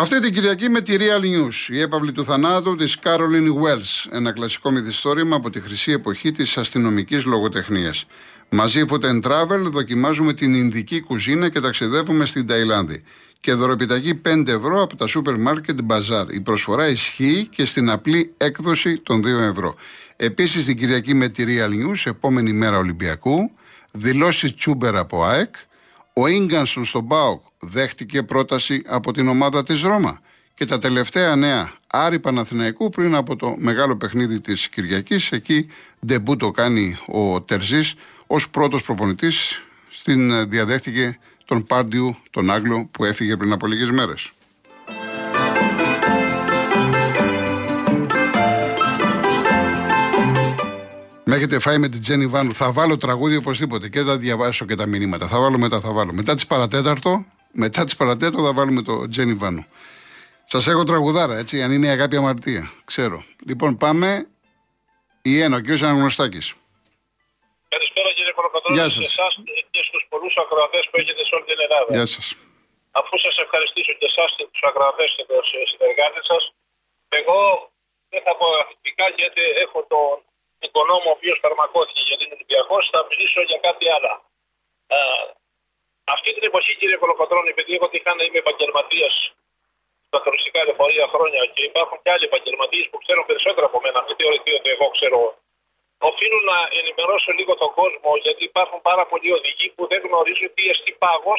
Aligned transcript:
Αυτή 0.00 0.20
την 0.20 0.32
Κυριακή 0.32 0.68
με 0.68 0.80
τη 0.80 0.96
Real 0.98 1.22
News, 1.22 1.68
η 1.68 1.80
έπαυλη 1.80 2.12
του 2.12 2.24
θανάτου 2.24 2.76
της 2.76 2.98
Caroline 3.02 3.48
Wells, 3.62 4.10
ένα 4.12 4.32
κλασικό 4.32 4.70
μυθιστόρημα 4.70 5.36
από 5.36 5.50
τη 5.50 5.60
χρυσή 5.60 5.92
εποχή 5.92 6.32
της 6.32 6.56
αστυνομικής 6.58 7.24
λογοτεχνίας. 7.24 8.06
Μαζί 8.48 8.84
Food 8.88 9.00
and 9.00 9.20
Travel 9.22 9.58
δοκιμάζουμε 9.60 10.32
την 10.32 10.54
Ινδική 10.54 11.00
κουζίνα 11.00 11.48
και 11.48 11.60
ταξιδεύουμε 11.60 12.26
στην 12.26 12.46
Ταϊλάνδη. 12.46 13.02
Και 13.40 13.52
δωροπιταγή 13.52 14.14
5 14.14 14.48
ευρώ 14.48 14.82
από 14.82 14.96
τα 14.96 15.06
σούπερ 15.06 15.36
μάρκετ 15.36 15.78
Bazaar. 15.86 16.32
Η 16.32 16.40
προσφορά 16.40 16.88
ισχύει 16.88 17.48
και 17.50 17.64
στην 17.64 17.90
απλή 17.90 18.34
έκδοση 18.36 18.98
των 18.98 19.20
2 19.20 19.26
ευρώ. 19.26 19.74
Επίσης 20.16 20.64
την 20.64 20.76
Κυριακή 20.76 21.14
με 21.14 21.28
τη 21.28 21.44
Real 21.46 21.70
News, 21.70 22.02
επόμενη 22.04 22.52
μέρα 22.52 22.78
Ολυμπιακού, 22.78 23.50
δηλώσει 23.92 24.54
Τσούμπερ 24.54 24.96
από 24.96 25.24
ΑΕΚ, 25.24 25.54
ο 26.20 26.26
Ίγκανσον 26.26 26.84
στον 26.84 27.06
ΠΑΟΚ 27.06 27.42
δέχτηκε 27.58 28.22
πρόταση 28.22 28.82
από 28.86 29.12
την 29.12 29.28
ομάδα 29.28 29.62
της 29.62 29.82
Ρώμα. 29.82 30.20
Και 30.54 30.64
τα 30.64 30.78
τελευταία 30.78 31.36
νέα 31.36 31.72
Άρη 31.86 32.18
Παναθηναϊκού 32.18 32.88
πριν 32.88 33.14
από 33.14 33.36
το 33.36 33.54
μεγάλο 33.58 33.96
παιχνίδι 33.96 34.40
της 34.40 34.68
Κυριακής 34.68 35.32
εκεί 35.32 35.66
ντεμπούτο 36.06 36.50
κάνει 36.50 36.96
ο 37.06 37.42
Τερζής 37.42 37.94
ως 38.26 38.50
πρώτος 38.50 38.82
προπονητής 38.82 39.62
στην 39.90 40.48
διαδέχτηκε 40.48 41.18
τον 41.44 41.66
Πάντιου 41.66 42.16
τον 42.30 42.50
Άγγλο 42.50 42.88
που 42.90 43.04
έφυγε 43.04 43.36
πριν 43.36 43.52
από 43.52 43.66
λίγες 43.66 43.90
μέρες. 43.90 44.30
Με 51.30 51.36
έχετε 51.36 51.58
φάει 51.58 51.78
με 51.78 51.88
την 51.88 52.00
Τζένι 52.00 52.26
Βάνου. 52.26 52.54
Θα 52.54 52.72
βάλω 52.72 52.96
τραγούδι 52.96 53.36
οπωσδήποτε 53.36 53.88
και 53.88 54.00
θα 54.00 54.16
διαβάσω 54.16 54.64
και 54.68 54.74
τα 54.74 54.86
μηνύματα. 54.86 55.26
Θα 55.32 55.38
βάλω 55.40 55.58
μετά, 55.58 55.80
θα 55.80 55.92
βάλω. 55.92 56.12
Μετά 56.12 56.34
τις 56.34 56.46
παρατέταρτο, 56.46 57.12
μετά 57.62 57.84
τις 57.84 57.96
παρατέταρτο 57.96 58.40
θα 58.46 58.52
βάλουμε 58.52 58.82
το 58.82 59.08
Τζένι 59.08 59.34
Βάνου. 59.34 59.64
Σας 60.52 60.66
έχω 60.66 60.84
τραγουδάρα, 60.84 61.34
έτσι, 61.42 61.62
αν 61.62 61.70
είναι 61.72 61.86
η 61.86 61.92
αγάπη 61.96 62.16
αμαρτία. 62.16 62.72
Ξέρω. 62.84 63.24
Λοιπόν, 63.48 63.70
πάμε. 63.76 64.08
Η 65.22 65.32
Ένα, 65.44 65.56
ο 65.56 65.60
κ. 65.66 65.68
Αναγνωστάκης. 65.70 66.46
Καλησπέρα 67.74 68.08
κύριε 68.16 68.32
Κολοκοτρόνη 68.38 68.78
Γεια 68.78 68.88
σε 68.88 69.00
σας. 69.02 69.10
εσάς 69.12 69.32
και 69.72 69.82
στους 69.88 70.02
πολλούς 70.12 70.34
ακροατές 70.42 70.84
που 70.90 70.96
έχετε 71.00 71.22
σε 71.28 71.32
όλη 71.36 71.44
την 71.50 71.58
Ελλάδα. 71.66 71.90
Γεια 71.96 72.06
σας. 72.14 72.26
Αφού 73.00 73.12
σας 73.24 73.36
ευχαριστήσω 73.44 73.92
και 74.00 74.06
εσάς 74.12 74.30
και 74.36 74.44
τους 74.52 74.62
ακροατές 74.70 75.08
και 75.16 75.24
τους 75.28 75.48
συνεργάτες 75.70 76.24
σας, 76.30 76.42
εγώ 77.20 77.38
δεν 78.12 78.22
θα 78.26 78.32
πω 78.38 78.46
αρνητικά 78.60 79.06
γιατί 79.20 79.42
έχω 79.64 79.78
τον 79.92 80.14
οικονόμο 80.66 81.08
ο 81.12 81.14
οποίος 81.16 81.38
φαρμακώθηκε 81.44 82.02
γιατί 82.08 82.22
είναι 82.24 82.36
Ολυμπιακός, 82.38 82.82
θα 82.92 83.00
μιλήσω 83.08 83.40
για 83.50 83.58
κάτι 83.66 83.84
άλλο. 83.94 84.10
Α, 84.96 84.98
αυτή 86.14 86.28
την 86.36 86.44
εποχή, 86.50 86.72
κύριε 86.80 86.98
Κολοκοτρόνη, 87.02 87.48
επειδή 87.54 87.72
εγώ 87.78 87.86
τυχα 87.92 88.12
να 88.18 88.22
είμαι 88.24 88.38
επαγγελματίας 88.44 89.14
στα 90.08 90.18
τουριστικά 90.24 90.58
λεωφορεία 90.66 91.06
χρόνια 91.14 91.40
και 91.54 91.62
υπάρχουν 91.70 91.98
και 92.02 92.10
άλλοι 92.14 92.24
επαγγελματίες 92.30 92.86
που 92.90 92.98
ξέρουν 93.02 93.24
περισσότερα 93.30 93.66
από 93.70 93.78
μένα, 93.84 93.98
μην 94.06 94.14
θεωρηθεί 94.20 94.50
ότι 94.58 94.68
εγώ 94.74 94.86
ξέρω. 94.96 95.18
Οφείλω 96.10 96.38
να 96.50 96.56
ενημερώσω 96.80 97.30
λίγο 97.38 97.52
τον 97.62 97.70
κόσμο 97.80 98.10
γιατί 98.24 98.42
υπάρχουν 98.50 98.80
πάρα 98.90 99.04
πολλοί 99.10 99.32
οδηγοί 99.38 99.68
που 99.74 99.82
δεν 99.90 100.00
γνωρίζουν 100.06 100.48
τι 100.54 100.64
εστί 100.72 100.92
πάγο 101.02 101.34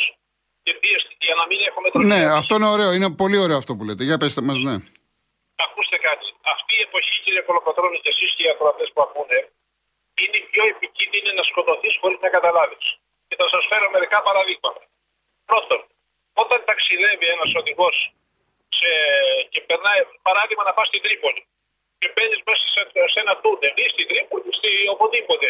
και 0.64 0.74
τι 0.80 0.88
εστί, 0.98 1.16
για 1.20 1.36
να 1.36 1.46
μην 1.50 1.60
έχουμε 1.68 1.90
τροχιά. 1.90 2.16
Ναι, 2.16 2.22
αυτό 2.42 2.56
είναι 2.56 2.70
ωραίο. 2.76 2.92
Είναι 2.92 3.10
πολύ 3.22 3.38
ωραίο 3.38 3.58
αυτό 3.58 3.76
που 3.76 3.84
λέτε. 3.84 4.04
Για 4.04 4.18
πετε 4.18 4.42
μας, 4.42 4.58
ναι. 4.68 4.76
Ακούστε 5.66 5.98
κάτι. 6.08 6.28
Αυτή 6.54 6.74
η 6.80 6.82
εποχή, 6.88 7.22
κύριε 7.24 7.42
Κολοκοτρώνη, 7.48 7.98
και 8.04 8.10
εσείς 8.10 8.34
και 8.36 8.44
οι 8.44 8.50
ακροατές 8.50 8.90
που 8.94 9.02
ακούνε, 9.02 9.40
είναι 10.22 10.38
η 10.44 10.46
πιο 10.52 10.64
επικίνδυνη 10.74 11.30
να 11.34 11.44
σκοτωθείς 11.44 11.98
χωρίς 12.02 12.20
να 12.26 12.30
καταλάβεις. 12.30 12.86
Και 13.28 13.36
θα 13.40 13.48
σας 13.54 13.64
φέρω 13.70 13.90
μερικά 13.96 14.22
παραδείγματα. 14.28 14.82
Πρώτον, 15.46 15.80
όταν 16.34 16.60
ταξιδεύει 16.66 17.28
ένας 17.36 17.52
οδηγός 17.60 17.96
σε... 18.78 18.90
και 19.52 19.62
περνάει, 19.62 20.02
παράδειγμα, 20.22 20.64
να 20.64 20.74
πας 20.74 20.88
στην 20.88 21.02
Τρίπολη 21.02 21.44
και 22.00 22.12
μπαίνεις 22.14 22.42
μέσα 22.48 22.66
σε, 22.76 22.82
σε 23.14 23.20
ένα 23.24 23.34
τούνελ 23.44 23.74
ή 23.84 23.88
στην 23.94 24.06
Τρίπολη 24.10 24.44
ή 24.52 24.54
στη, 24.60 24.70
οπουδήποτε. 24.96 25.48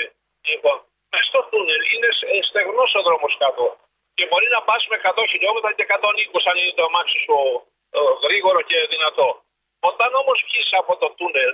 Λοιπόν, 0.50 0.77
μες 1.11 1.25
στο 1.29 1.39
τούνελ 1.51 1.81
είναι 1.94 2.09
στεγνός 2.50 2.91
ο 3.00 3.01
δρόμος 3.07 3.33
κάτω. 3.44 3.66
Και 4.17 4.25
μπορεί 4.29 4.47
να 4.55 4.61
πας 4.67 4.81
με 4.91 4.97
100 5.03 5.25
χιλιόμετρα 5.31 5.71
και 5.77 5.85
120 5.89 6.50
αν 6.51 6.57
είναι 6.59 6.75
το 6.79 6.83
αμάξι 6.89 7.19
σου 7.25 7.35
ε, 7.97 8.00
γρήγορο 8.23 8.61
και 8.69 8.77
δυνατό. 8.94 9.27
Όταν 9.90 10.09
όμως 10.22 10.44
βγεις 10.47 10.69
από 10.74 10.97
το 10.97 11.08
τούνελ, 11.18 11.52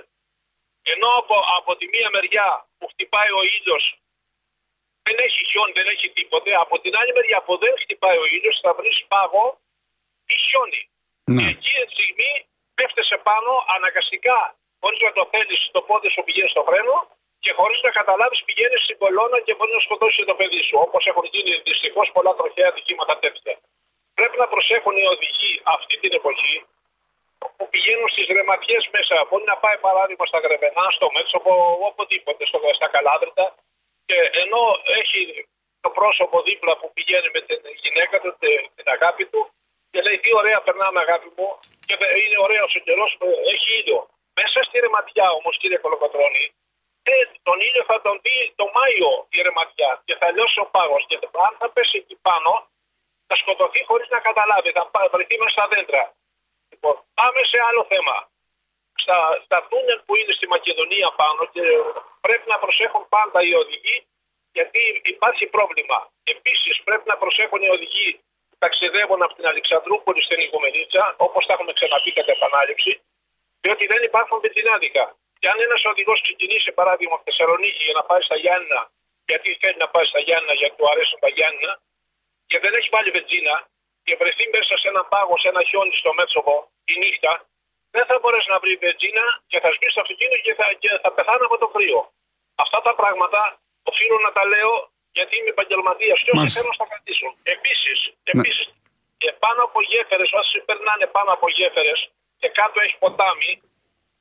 ενώ 0.82 1.08
από, 1.20 1.36
από 1.58 1.76
τη 1.76 1.86
μία 1.94 2.08
μεριά 2.12 2.48
που 2.78 2.86
χτυπάει 2.92 3.30
ο 3.38 3.42
ήλιος 3.56 3.84
δεν 5.06 5.16
έχει 5.26 5.40
χιόνι, 5.48 5.72
δεν 5.72 5.86
έχει 5.94 6.08
τίποτε, 6.10 6.50
από 6.64 6.74
την 6.82 6.92
άλλη 7.00 7.12
μεριά 7.18 7.42
που 7.42 7.58
δεν 7.62 7.74
χτυπάει 7.82 8.18
ο 8.24 8.26
ήλιος 8.36 8.60
θα 8.62 8.74
βρεις 8.78 9.04
πάγο 9.12 9.44
ή 10.32 10.34
χιόνι. 10.46 10.82
Ναι. 11.24 11.42
Και 11.42 11.48
εκεί 11.54 11.72
τη 11.86 11.92
στιγμή 11.96 12.32
πέφτεσαι 12.74 13.16
πάνω 13.28 13.50
αναγκαστικά, 13.76 14.38
χωρίς 14.80 15.00
να 15.06 15.12
το 15.12 15.28
θέλεις, 15.32 15.60
το 15.72 15.80
πόδι 15.88 16.08
σου 16.14 16.22
πηγαίνεις 16.26 16.50
στο 16.50 16.62
φρένο 16.68 16.96
και 17.38 17.52
χωρίς 17.58 17.80
να 17.86 17.90
καταλάβεις 17.90 18.40
πηγαίνεις 18.46 18.80
στην 18.86 18.98
κολόνα 18.98 19.38
και 19.44 19.54
μπορεί 19.54 19.72
να 19.72 19.82
σκοτώσεις 19.86 20.24
το 20.24 20.34
παιδί 20.34 20.62
σου. 20.62 20.76
Όπως 20.86 21.02
έχουν 21.10 21.24
γίνει 21.32 21.52
δυστυχώς 21.68 22.06
πολλά 22.14 22.32
τροχαία 22.34 22.68
ατυχήματα 22.68 23.18
τέτοια. 23.18 23.54
Πρέπει 24.18 24.36
να 24.42 24.48
προσέχουν 24.48 24.96
οι 24.96 25.06
οδηγοί 25.14 25.60
αυτή 25.62 25.94
την 26.02 26.12
εποχή 26.18 26.54
που 27.58 27.68
πηγαίνουν 27.72 28.08
στις 28.14 28.26
ρεματιέ 28.36 28.78
μέσα. 28.96 29.14
Μπορεί 29.28 29.44
να 29.52 29.56
πάει 29.64 29.78
παράδειγμα 29.86 30.24
στα 30.30 30.38
Γρεβενά, 30.44 30.84
στο 30.96 31.06
Μέτσοπο, 31.14 31.52
οπουδήποτε, 31.90 32.42
στο, 32.46 32.58
στα 32.78 32.88
Καλάδρυτα. 32.94 33.46
Και 34.08 34.18
ενώ 34.42 34.62
έχει 35.00 35.20
το 35.80 35.90
πρόσωπο 35.98 36.36
δίπλα 36.42 36.72
που 36.78 36.92
πηγαίνει 36.96 37.28
με 37.34 37.40
την 37.48 37.60
γυναίκα 37.84 38.16
του, 38.22 38.30
τε- 38.40 38.66
την 38.74 38.88
αγάπη 38.96 39.24
του, 39.32 39.40
και 39.90 40.00
λέει 40.02 40.18
τι 40.24 40.30
ωραία 40.40 40.58
περνάμε 40.66 40.98
αγάπη 41.00 41.28
μου, 41.36 41.48
και 41.86 41.96
δε- 42.00 42.12
είναι 42.24 42.38
ωραίος 42.46 42.74
ο 42.74 42.78
καιρός 42.86 43.10
που 43.18 43.26
έχει 43.52 43.68
ήλιο. 43.80 44.00
Μέσα 44.40 44.58
στη 44.66 44.78
ρεματιά 44.84 45.26
όμως, 45.38 45.54
κύριε 45.60 45.78
Κολοκοτρώνη, 45.84 46.44
ε, 47.02 47.12
τον 47.42 47.60
ήλιο 47.60 47.84
θα 47.90 48.00
τον 48.00 48.20
δει 48.24 48.52
το 48.60 48.64
Μάιο 48.76 49.10
η 49.36 49.42
ρεματιά 49.42 49.90
και 50.04 50.14
θα 50.20 50.30
λιώσει 50.34 50.60
ο 50.60 50.66
πάγος. 50.74 51.04
Και 51.08 51.18
αν 51.46 51.56
θα 51.60 51.68
πέσει 51.74 51.96
εκεί 52.02 52.16
πάνω, 52.28 52.50
θα 53.26 53.34
σκοτωθεί 53.36 53.84
χωρίς 53.84 54.08
να 54.08 54.18
καταλάβει, 54.28 54.70
θα 54.70 54.86
πά- 54.86 55.10
βρεθεί 55.12 55.38
μέσα 55.38 55.50
στα 55.50 55.68
δέντρα. 55.72 56.02
Λοιπόν, 56.80 56.96
πάμε 57.14 57.40
σε 57.50 57.58
άλλο 57.68 57.82
θέμα. 57.92 58.16
Στα, 59.02 59.18
στα 59.44 59.58
τούνελ 59.70 59.98
που 60.06 60.16
είναι 60.16 60.32
στη 60.38 60.46
Μακεδονία 60.54 61.08
πάνω 61.22 61.40
και 61.54 61.62
πρέπει 62.20 62.46
να 62.52 62.58
προσέχουν 62.58 63.04
πάντα 63.08 63.38
οι 63.46 63.54
οδηγοί 63.62 63.96
γιατί 64.58 64.80
υπάρχει 65.14 65.46
πρόβλημα. 65.46 65.98
Επίσης 66.34 66.82
πρέπει 66.82 67.06
να 67.12 67.16
προσέχουν 67.22 67.60
οι 67.62 67.70
οδηγοί 67.76 68.08
που 68.48 68.56
ταξιδεύουν 68.58 69.22
από 69.22 69.34
την 69.38 69.46
Αλεξανδρούπολη 69.52 70.22
στην 70.22 70.38
Οικουμενίτσα, 70.44 71.14
όπως 71.16 71.46
τα 71.46 71.52
έχουμε 71.52 71.72
ξαναπεί 71.78 72.10
κατά 72.12 72.32
επανάληψη, 72.32 72.92
διότι 73.60 73.84
δεν 73.86 74.02
υπάρχουν 74.02 74.40
βενζινάδικα. 74.40 75.04
Και 75.38 75.48
αν 75.48 75.60
ένας 75.60 75.84
οδηγός 75.84 76.20
ξεκινήσει, 76.20 76.72
παράδειγμα, 76.72 77.14
από 77.14 77.24
Θεσσαλονίκη 77.28 77.82
για 77.88 77.96
να 78.00 78.02
πάει 78.08 78.22
στα 78.28 78.36
Γιάννα, 78.36 78.80
γιατί 79.30 79.48
θέλει 79.60 79.78
να 79.84 79.88
πάει 79.88 80.04
στα 80.04 80.20
Γιάννα, 80.26 80.52
γιατί 80.60 80.74
του 80.76 80.88
αρέσουν 80.92 81.18
τα 81.24 81.28
Γιάννα, 81.28 81.80
και 82.46 82.58
δεν 82.58 82.72
έχει 82.78 82.88
βάλει 82.94 83.10
βενζίνα 83.10 83.54
και 84.08 84.16
βρεθεί 84.20 84.44
μέσα 84.56 84.74
σε 84.80 84.86
έναν 84.92 85.04
πάγο, 85.12 85.34
σε 85.42 85.48
ένα 85.52 85.62
χιόνι 85.68 85.94
στο 86.02 86.10
Μέτσοβο 86.18 86.56
τη 86.86 86.94
νύχτα, 87.02 87.32
δεν 87.94 88.04
θα 88.08 88.14
μπορέσει 88.20 88.48
να 88.54 88.58
βρει 88.62 88.72
βενζίνα 88.84 89.26
και 89.50 89.58
θα 89.62 89.68
σβήσει 89.74 89.94
το 89.96 90.02
αυτοκίνητο 90.04 90.38
και 90.46 90.54
θα, 90.58 90.66
και 90.82 90.90
θα 91.02 91.10
πεθάνει 91.16 91.44
από 91.48 91.56
το 91.62 91.68
κρύο. 91.74 92.00
Αυτά 92.64 92.78
τα 92.86 92.92
πράγματα 93.00 93.40
οφείλω 93.90 94.16
να 94.26 94.30
τα 94.36 94.42
λέω 94.52 94.74
γιατί 95.16 95.32
είμαι 95.38 95.52
επαγγελματίας 95.56 96.18
και 96.24 96.30
όσοι 96.30 96.38
Μάλιστα. 96.38 96.60
θέλουν 96.60 96.74
θα 96.80 96.86
κρατήσουν. 96.90 97.30
Επίσης, 97.54 97.98
επίσης, 98.34 98.66
ε, 99.26 99.30
πάνω 99.44 99.60
από 99.68 99.78
γέφυρες, 99.90 100.30
όσοι 100.40 100.56
περνάνε 100.68 101.06
πάνω 101.16 101.30
από 101.36 101.46
γέφυρες 101.56 102.00
και 102.40 102.48
κάτω 102.58 102.76
έχει 102.84 102.96
ποτάμι, 103.04 103.52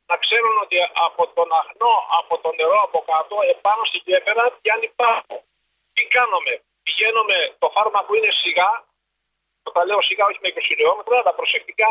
να 0.10 0.16
ξέρουν 0.24 0.56
ότι 0.64 0.78
από 1.08 1.22
τον 1.38 1.50
αχνό, 1.62 1.96
από 2.20 2.34
το 2.44 2.50
νερό 2.58 2.80
από 2.88 3.00
κάτω, 3.12 3.36
επάνω 3.56 3.82
στη 3.90 3.98
γέφυρα 4.06 4.44
πιάνει 4.62 4.88
πάνω. 5.02 5.34
Τι 5.96 6.04
κάνουμε, 6.16 6.54
πηγαίνουμε, 6.86 7.38
το 7.62 7.68
φάρμακο 7.76 8.12
είναι 8.18 8.32
σιγά, 8.42 8.72
το 8.82 8.97
τα 9.76 9.82
λέω 9.88 10.02
σιγά 10.10 10.24
όχι 10.30 10.40
με 10.44 10.50
20 10.56 10.60
χιλιόμετρα, 10.70 11.16
αλλά 11.22 11.32
προσεκτικά 11.40 11.90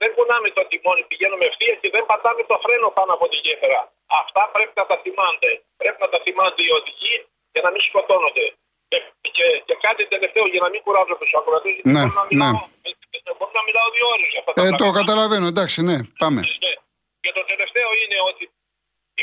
δεν 0.00 0.10
κουνάμε 0.14 0.48
το 0.56 0.62
τιμόνι, 0.70 1.02
πηγαίνουμε 1.10 1.44
ευθείας 1.50 1.76
και 1.82 1.90
δεν 1.94 2.04
πατάμε 2.10 2.42
το 2.50 2.56
φρένο 2.64 2.88
πάνω 2.98 3.12
από 3.16 3.24
τη 3.30 3.36
γέφυρα. 3.44 3.80
Αυτά 4.20 4.42
πρέπει 4.54 4.74
να 4.80 4.86
τα 4.90 4.96
θυμάται. 5.02 5.48
Πρέπει 5.80 5.98
να 6.04 6.08
τα 6.12 6.18
θυμάται 6.24 6.60
οι 6.66 6.70
οδηγοί 6.78 7.14
για 7.54 7.62
να 7.64 7.70
μην 7.74 7.82
σκοτώνονται. 7.88 8.44
Ε, 8.94 8.96
και, 9.36 9.46
και 9.66 9.74
κάτι 9.86 10.02
τελευταίο 10.14 10.44
για 10.52 10.62
να 10.64 10.68
μην 10.72 10.80
κουράζω 10.84 11.14
τους 11.20 11.32
ακροατές. 11.38 11.76
Ναι, 11.94 12.02
μπορώ, 12.04 12.14
να 12.20 12.24
μιλάω, 12.30 12.50
ναι. 12.50 12.90
ε, 13.28 13.32
μπορώ 13.38 13.52
να 13.60 13.64
μιλάω 13.68 13.88
δύο 13.96 14.06
ώρες 14.14 14.28
για 14.32 14.40
αυτά 14.42 14.52
τα 14.52 14.58
Ε, 14.60 14.70
το 14.70 14.76
πράγματα. 14.76 14.98
καταλαβαίνω, 15.00 15.46
εντάξει, 15.52 15.78
ναι, 15.88 15.96
πάμε. 16.22 16.40
Ναι. 16.40 16.72
Και 17.22 17.32
το 17.38 17.42
τελευταίο 17.52 17.88
είναι 18.02 18.18
ότι 18.30 18.44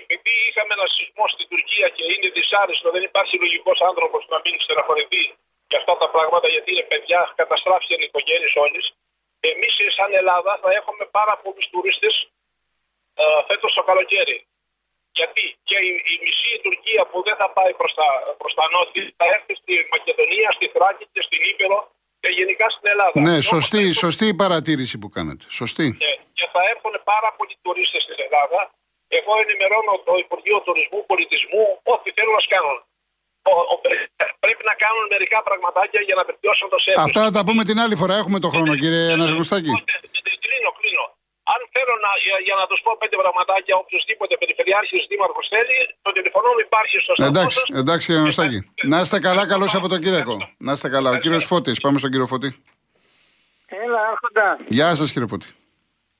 επειδή 0.01 0.33
είχαμε 0.49 0.71
ένα 0.77 0.87
σεισμό 0.95 1.25
στην 1.33 1.45
Τουρκία 1.51 1.87
και 1.95 2.03
είναι 2.11 2.27
δυσάρεστο, 2.35 2.87
δεν 2.95 3.03
υπάρχει 3.09 3.35
λογικός 3.43 3.77
άνθρωπος 3.89 4.21
να 4.33 4.37
μην 4.43 4.53
στεναχωρηθεί 4.65 5.23
για 5.69 5.77
αυτά 5.81 5.93
τα 6.01 6.07
πράγματα, 6.15 6.47
γιατί 6.53 6.69
είναι 6.73 6.85
παιδιά, 6.93 7.21
καταστράφηκαν 7.41 7.97
οι 8.01 8.05
οικογένειε 8.09 8.49
όλε. 8.65 8.79
Εμείς, 9.51 9.73
σαν 9.97 10.09
Ελλάδα, 10.21 10.51
θα 10.63 10.69
έχουμε 10.79 11.03
πάρα 11.17 11.33
πολλούς 11.43 11.65
τουρίστες 11.73 12.15
φέτος 13.47 13.71
το 13.77 13.83
καλοκαίρι. 13.89 14.37
Γιατί 15.19 15.43
και 15.69 15.77
η, 15.89 15.91
η 16.13 16.15
μισή 16.25 16.51
Τουρκία 16.65 17.01
που 17.09 17.17
δεν 17.27 17.35
θα 17.41 17.47
πάει 17.57 17.73
προς 17.79 17.93
τα, 17.99 18.07
προς 18.41 18.53
τα 18.57 18.65
νότια 18.73 19.03
θα 19.19 19.25
έρθει 19.35 19.53
στη 19.61 19.73
Μακεδονία, 19.95 20.49
στη 20.57 20.65
Θράκη 20.75 21.05
και 21.13 21.21
στην 21.27 21.39
Ήπειρο 21.51 21.79
και 22.21 22.29
γενικά 22.39 22.65
στην 22.75 22.85
Ελλάδα. 22.93 23.15
Ναι, 23.15 23.23
Και 23.23 23.29
όπως 23.35 23.45
σωστή, 23.53 23.77
έρχονται- 23.77 23.99
σωστή 24.05 24.25
η 24.33 24.35
παρατήρηση 24.43 24.95
που 25.01 25.09
κάνετε. 25.15 25.43
Σωστή. 25.59 25.87
ναι, 26.03 26.13
και 26.37 26.45
θα 26.53 26.61
έρχονται 26.73 27.01
πάρα 27.13 27.29
πολλοί 27.37 27.55
τουρίστες 27.65 28.01
στην 28.05 28.17
Ελλάδα. 28.25 28.59
Εγώ 29.19 29.31
ενημερώνω 29.43 29.93
το 30.07 30.13
Υπουργείο 30.23 30.57
Τουρισμού, 30.65 30.99
Πολιτισμού, 31.11 31.63
ό,τι 31.93 32.07
θέλουν 32.15 32.33
να 32.39 32.43
κάνουν. 32.53 32.77
Ο- 33.53 33.63
ο- 33.73 33.79
πρέπει 34.43 34.63
να 34.71 34.75
κάνουν 34.83 35.03
μερικά 35.13 35.39
πραγματάκια 35.49 36.01
για 36.07 36.15
να 36.19 36.23
βελτιώσουν 36.29 36.67
το 36.73 36.77
σερβις. 36.83 37.03
Αυτά 37.07 37.21
θα 37.27 37.31
τα 37.37 37.41
πούμε 37.47 37.61
την 37.69 37.77
άλλη 37.83 37.95
φορά. 38.01 38.15
Έχουμε 38.21 38.39
το 38.45 38.49
χρόνο, 38.53 38.71
κύριε 38.81 39.03
Αναγνωστάκη. 39.15 39.71
Ναι, 39.75 39.81
ναι, 39.89 39.97
ναι, 40.25 40.31
Κλείνω, 40.45 40.69
κλείνω. 40.79 41.05
Αν 41.53 41.59
θέλω 41.75 41.93
να, 42.05 42.11
για, 42.25 42.37
για 42.47 42.55
να 42.59 42.65
του 42.69 42.77
πω 42.85 42.91
πέντε 43.01 43.15
πραγματάκια, 43.23 43.73
οποιοδήποτε 43.83 44.33
περιφερειάρχη 44.41 44.95
δήμαρχο 45.11 45.41
θέλει, 45.53 45.77
το 46.05 46.09
τηλεφωνό 46.17 46.49
μου 46.55 46.61
υπάρχει 46.69 46.95
στο 47.05 47.13
σταθμό 47.17 47.31
Εντάξει, 47.33 47.57
σας. 47.59 47.67
εντάξει, 47.81 48.03
κύριε 48.05 48.21
Αναγνωστάκη. 48.21 48.59
Να 48.91 48.97
είστε 49.03 49.17
καλά, 49.27 49.43
καλό 49.53 49.65
Σαββατοκύριακο. 49.73 50.35
Να 50.67 50.71
είστε 50.75 50.89
καλά. 50.95 51.09
Ο 51.15 51.17
κύριο 51.23 51.39
Φώτη, 51.51 51.71
πάμε 51.83 51.97
στον 52.01 52.09
κύριο 52.13 52.27
Φώτη. 52.33 52.49
Έλα, 53.83 53.99
άρχοντα. 54.11 54.47
Γεια 54.67 54.95
σα, 54.95 55.05
κύριε 55.13 55.27
Φώτη. 55.33 55.47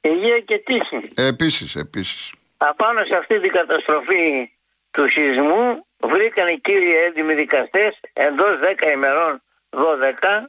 Υγεία 0.02 0.40
και 0.40 0.58
τύχη. 0.58 1.00
Επίση, 1.16 1.80
επίση. 1.80 2.18
Απάνω 2.58 3.00
σε 3.10 3.16
αυτή 3.16 3.40
την 3.40 3.52
καταστροφή 3.52 4.52
του 4.92 5.10
σεισμού 5.10 5.86
βρήκαν 6.08 6.48
οι 6.48 6.60
κύριοι 6.60 6.96
έντιμοι 6.96 7.34
δικαστές 7.34 8.00
εντός 8.14 8.60
10 8.62 8.92
ημερών 8.92 9.44
12 9.70 10.46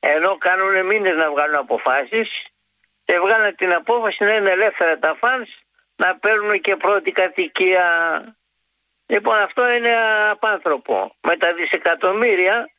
ενώ 0.00 0.38
κάνουν 0.38 0.86
μήνες 0.86 1.16
να 1.16 1.30
βγάλουν 1.30 1.56
αποφάσεις 1.56 2.46
και 3.04 3.18
βγάλαν 3.18 3.54
την 3.54 3.74
απόφαση 3.74 4.24
να 4.24 4.34
είναι 4.34 4.50
ελεύθερα 4.50 4.98
τα 4.98 5.16
funds 5.18 5.48
να 5.96 6.16
παίρνουν 6.16 6.60
και 6.60 6.76
πρώτη 6.76 7.12
κατοικία. 7.12 7.84
Λοιπόν 9.06 9.38
αυτό 9.38 9.70
είναι 9.70 9.94
απάνθρωπο. 10.30 11.16
Με 11.20 11.36
τα 11.36 11.54
δισεκατομμύρια 11.54 12.70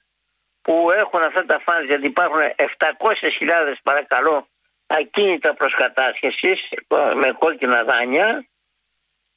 που 0.61 0.91
έχουν 0.91 1.21
αυτά 1.21 1.45
τα 1.45 1.59
funds 1.59 1.85
γιατί 1.85 2.05
υπάρχουν 2.05 2.39
700.000 2.57 3.73
παρακαλώ 3.83 4.47
ακίνητα 4.87 5.53
προς 5.53 5.73
κατάσχεσης 5.73 6.69
με 7.15 7.31
κόκκινα 7.39 7.83
δάνεια 7.83 8.47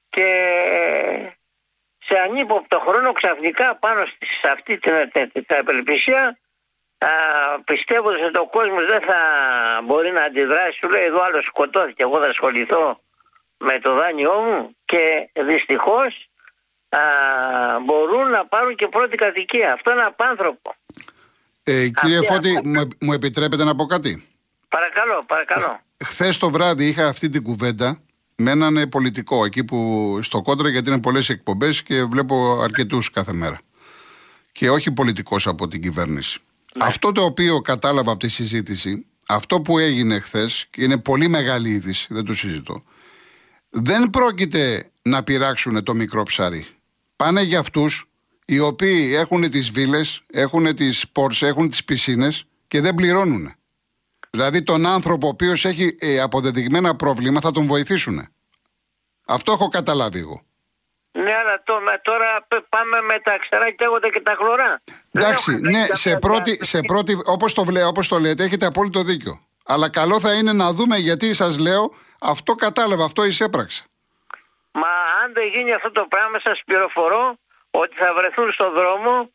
και 0.08 1.37
σε 2.08 2.18
ανύποπτο 2.26 2.78
χρόνο 2.86 3.12
ξαφνικά 3.12 3.76
πάνω 3.76 4.04
στη- 4.06 4.26
σε 4.26 4.48
αυτή 4.54 4.78
την, 4.78 4.92
την, 5.12 5.32
την 5.46 5.56
απελπισία 5.60 6.38
α, 6.98 7.08
πιστεύοντας 7.64 8.20
ότι 8.28 8.38
ο 8.38 8.48
κόσμος 8.48 8.86
δεν 8.86 9.00
θα 9.00 9.18
μπορεί 9.84 10.10
να 10.12 10.22
αντιδράσει. 10.22 10.78
Του 10.80 10.88
λέει 10.88 11.04
εδώ 11.04 11.20
άλλο 11.22 11.40
σκοτώθηκε 11.42 12.02
εγώ 12.02 12.20
θα 12.20 12.28
ασχοληθώ 12.28 13.00
με 13.58 13.78
το 13.78 13.94
δάνειό 13.94 14.32
μου 14.32 14.76
και 14.84 15.30
δυστυχώς 15.42 16.28
α, 16.88 17.00
μπορούν 17.84 18.30
να 18.30 18.46
πάρουν 18.46 18.74
και 18.74 18.86
πρώτη 18.88 19.16
κατοικία. 19.16 19.72
Αυτό 19.72 19.90
είναι 19.90 20.02
απάνθρωπο. 20.02 20.74
Ε, 21.62 21.88
κύριε 21.88 22.18
Αυτή- 22.18 22.32
Φώτη, 22.32 22.60
μου, 22.64 22.88
μου 23.00 23.12
επιτρέπετε 23.12 23.64
να 23.64 23.74
πω 23.74 23.84
κάτι; 23.86 24.26
παρακαλώ 24.68 25.24
παρακαλώ. 25.26 25.80
Χθες 26.04 26.38
το 26.38 26.50
βράδυ 26.50 26.86
είχα 26.88 27.06
αυτή 27.06 27.28
την 27.28 27.42
κουβέντα 27.42 27.98
με 28.40 28.50
έναν 28.50 28.76
ε, 28.76 28.86
πολιτικό 28.86 29.44
εκεί 29.44 29.64
που 29.64 30.18
στο 30.22 30.42
κόντρα 30.42 30.68
γιατί 30.68 30.88
είναι 30.90 31.00
πολλές 31.00 31.28
εκπομπές 31.28 31.82
και 31.82 32.04
βλέπω 32.04 32.60
αρκετούς 32.62 33.10
κάθε 33.10 33.32
μέρα. 33.32 33.60
Και 34.52 34.70
όχι 34.70 34.92
πολιτικός 34.92 35.46
από 35.46 35.68
την 35.68 35.82
κυβέρνηση. 35.82 36.40
Αυτό 36.78 37.12
το 37.12 37.22
οποίο 37.24 37.60
κατάλαβα 37.60 38.10
από 38.10 38.20
τη 38.20 38.28
συζήτηση, 38.28 39.06
αυτό 39.28 39.60
που 39.60 39.78
έγινε 39.78 40.18
χθες, 40.18 40.66
και 40.70 40.84
είναι 40.84 40.98
πολύ 40.98 41.28
μεγάλη 41.28 41.68
είδηση, 41.68 42.06
δεν 42.10 42.24
το 42.24 42.34
συζητώ, 42.34 42.82
δεν 43.70 44.10
πρόκειται 44.10 44.90
να 45.02 45.22
πειράξουν 45.22 45.84
το 45.84 45.94
μικρό 45.94 46.22
ψάρι. 46.22 46.66
Πάνε 47.16 47.42
για 47.42 47.58
αυτούς 47.58 48.08
οι 48.44 48.58
οποίοι 48.58 49.14
έχουν 49.16 49.50
τις 49.50 49.70
βίλες, 49.70 50.22
έχουν 50.26 50.74
τις 50.74 51.08
πόρσε, 51.08 51.46
έχουν 51.46 51.70
τις 51.70 51.84
πισίνες 51.84 52.46
και 52.68 52.80
δεν 52.80 52.94
πληρώνουν. 52.94 53.52
Δηλαδή 54.30 54.62
τον 54.62 54.86
άνθρωπο 54.86 55.26
ο 55.26 55.30
οποίος 55.30 55.64
έχει 55.64 55.96
ε, 56.00 56.20
αποδεδειγμένα 56.20 56.96
πρόβλημα 56.96 57.40
θα 57.40 57.50
τον 57.50 57.66
βοηθήσουν. 57.66 58.28
Αυτό 59.26 59.52
έχω 59.52 59.68
καταλάβει 59.68 60.18
εγώ. 60.18 60.42
ναι 61.12 61.34
αλλά 61.34 61.62
το, 61.64 61.80
με- 61.80 62.00
τώρα 62.02 62.44
π- 62.48 62.68
πάμε 62.68 63.00
με 63.00 63.18
τα 63.18 63.38
ξερά 63.38 63.70
καίγονται 63.70 64.08
και 64.08 64.20
τα 64.20 64.34
χλωρά 64.38 64.82
Δεν 65.10 65.22
Εντάξει, 65.22 65.52
έχουμε 65.52 65.70
ναι, 65.70 65.78
καμία 65.78 65.94
σε 65.94 66.16
πρώτη, 66.18 66.64
σε 66.64 66.80
πρώτη 66.80 67.18
όπως, 67.24 67.54
το 67.54 67.64
βλέ, 67.64 67.84
όπως 67.84 68.08
το 68.08 68.18
λέτε 68.18 68.44
έχετε 68.44 68.66
απόλυτο 68.66 69.02
δίκιο. 69.02 69.40
Αλλά 69.64 69.88
καλό 69.88 70.20
θα 70.20 70.32
είναι 70.34 70.52
να 70.52 70.72
δούμε 70.72 70.96
γιατί 70.96 71.34
σας 71.34 71.58
λέω 71.58 71.94
αυτό 72.20 72.54
κατάλαβα, 72.54 73.04
αυτό 73.04 73.24
εισέπραξα. 73.24 73.84
Μα 74.72 74.88
αν 75.24 75.32
δεν 75.32 75.48
γίνει 75.48 75.72
αυτό 75.72 75.90
το 75.92 76.06
πράγμα 76.08 76.40
σας 76.40 76.62
πληροφορώ 76.66 77.38
ότι 77.70 77.96
θα 77.96 78.14
βρεθούν 78.16 78.52
στον 78.52 78.72
δρόμο 78.72 79.30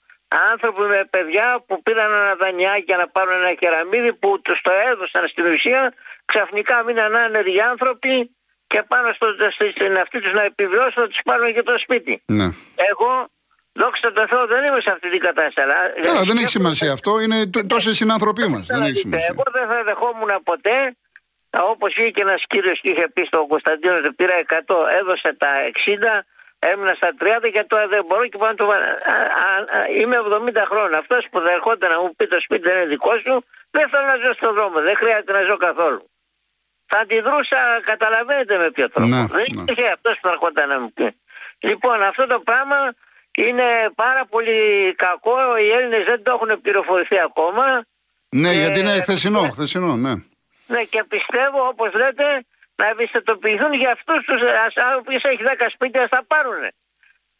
άνθρωποι 0.51 0.81
με 0.81 1.07
παιδιά 1.09 1.63
που 1.68 1.81
πήραν 1.83 2.12
ένα 2.12 2.35
δανειάκι 2.35 2.83
για 2.85 2.97
να 2.97 3.07
πάρουν 3.07 3.33
ένα 3.33 3.53
κεραμίδι 3.53 4.13
που 4.13 4.41
τους 4.41 4.62
το 4.62 4.71
έδωσαν 4.91 5.27
στην 5.27 5.45
ουσία 5.45 5.94
ξαφνικά 6.25 6.83
μείναν 6.83 7.15
άνεργοι 7.15 7.62
άνθρωποι 7.62 8.35
και 8.68 8.83
πάνω 8.88 9.13
στο, 9.13 9.27
στη- 9.51 9.69
στην 9.71 9.97
αυτή 9.97 10.19
τους 10.19 10.33
να 10.33 10.44
επιβιώσουν 10.44 11.01
να 11.01 11.07
τους 11.07 11.19
πάρουν 11.24 11.53
και 11.53 11.63
το 11.63 11.77
σπίτι. 11.77 12.24
Ναι. 12.25 12.44
Εγώ 12.91 13.27
δόξα 13.74 14.12
τω 14.12 14.27
Θεώ 14.27 14.45
δεν 14.47 14.63
είμαι 14.63 14.81
σε 14.81 14.91
αυτή 14.91 15.09
την 15.09 15.19
κατάσταση. 15.19 15.62
αλλά- 15.62 15.75
Καλά, 16.01 16.01
δεν 16.01 16.13
έχει 16.13 16.21
σκέφτομαι- 16.30 16.47
σημασία 16.50 16.91
αυτό. 16.91 17.19
Είναι 17.19 17.45
τ- 17.47 17.68
τόσοι 17.68 17.94
συνανθρωποί 17.95 18.47
μας. 18.47 18.65
Δεν 18.68 18.81
έχει 18.81 18.95
σημασία. 18.95 19.27
εγώ 19.31 19.44
δεν 19.53 19.68
θα 19.68 19.83
δεχόμουν 19.83 20.30
ποτέ 20.44 20.95
όπως 21.73 21.94
βγήκε 21.97 22.21
ένας 22.21 22.44
κύριος 22.47 22.80
και 22.81 22.90
είχε 22.90 23.07
πει 23.13 23.23
στον 23.25 23.47
Κωνσταντίνο 23.47 23.95
ότι 23.97 24.11
πήρα 24.13 24.33
100, 24.35 24.87
έδωσε 24.99 25.35
τα 25.37 25.47
60, 25.73 26.25
έμεινα 26.72 26.94
στα 27.00 27.10
30 27.20 27.50
και 27.56 27.64
τώρα 27.72 27.88
δεν 27.88 28.02
μπορώ 28.08 28.24
και 28.28 28.38
πάω 28.38 28.50
να 28.50 28.60
το 28.62 28.66
βάλω. 28.66 28.84
Α, 28.84 29.16
α, 29.46 29.50
α, 29.78 29.80
Είμαι 30.00 30.18
70 30.18 30.64
χρόνια. 30.72 30.98
Αυτός 31.04 31.22
που 31.32 31.40
θα 31.40 31.52
ερχόταν 31.58 31.90
να 31.92 32.00
μου 32.02 32.16
πει 32.16 32.26
το 32.28 32.40
σπίτι 32.46 32.64
δεν 32.70 32.76
είναι 32.78 32.86
δικό 32.96 33.12
σου, 33.24 33.34
δεν 33.76 33.86
θέλω 33.90 34.06
να 34.14 34.18
ζω 34.24 34.34
στον 34.34 34.54
δρόμο. 34.58 34.78
Δεν 34.88 34.96
χρειάζεται 35.02 35.32
να 35.32 35.42
ζω 35.50 35.58
καθόλου. 35.68 36.02
Θα 36.86 36.98
αντιδρούσα, 37.00 37.60
καταλαβαίνετε 37.92 38.58
με 38.58 38.72
ποιο 38.76 38.90
τρόπο. 38.90 39.10
Ναι, 39.10 39.26
δεν 39.38 39.46
ναι. 39.56 39.62
υπήρχε 39.62 39.86
αυτός 39.96 40.14
που 40.14 40.24
θα 40.28 40.30
ερχόταν 40.30 40.70
να 40.70 40.80
μου 40.80 40.92
πει. 40.94 41.08
Λοιπόν, 41.60 42.02
αυτό 42.12 42.28
το 42.28 42.40
πράγμα 42.40 42.78
είναι 43.36 43.68
πάρα 43.96 44.26
πολύ 44.26 44.60
κακό. 45.06 45.58
Οι 45.64 45.70
Έλληνες 45.78 46.04
δεν 46.04 46.24
το 46.24 46.32
έχουν 46.36 46.62
πληροφορηθεί 46.62 47.20
ακόμα. 47.20 47.66
Ναι, 48.30 48.50
Ε, 48.50 48.54
γιατί 48.54 48.80
είναι 48.80 49.02
χθεσινό, 49.02 49.42
ναι. 49.42 49.50
χθεσινό, 49.52 49.96
ναι. 49.96 50.14
Ναι, 50.68 50.84
και 50.84 51.04
πιστεύω, 51.08 51.68
όπως 51.68 51.94
λέτε, 51.94 52.46
να 52.83 52.90
ευαισθητοποιηθούν 52.90 53.73
για 53.73 53.92
αυτούς 53.92 54.19
τους 54.25 54.42
άνθρωπου 54.66 55.04
που 55.04 55.11
έχει 55.31 55.44
10 55.44 55.66
σπίτια, 55.75 56.07
θα 56.07 56.23
πάρουν. 56.31 56.63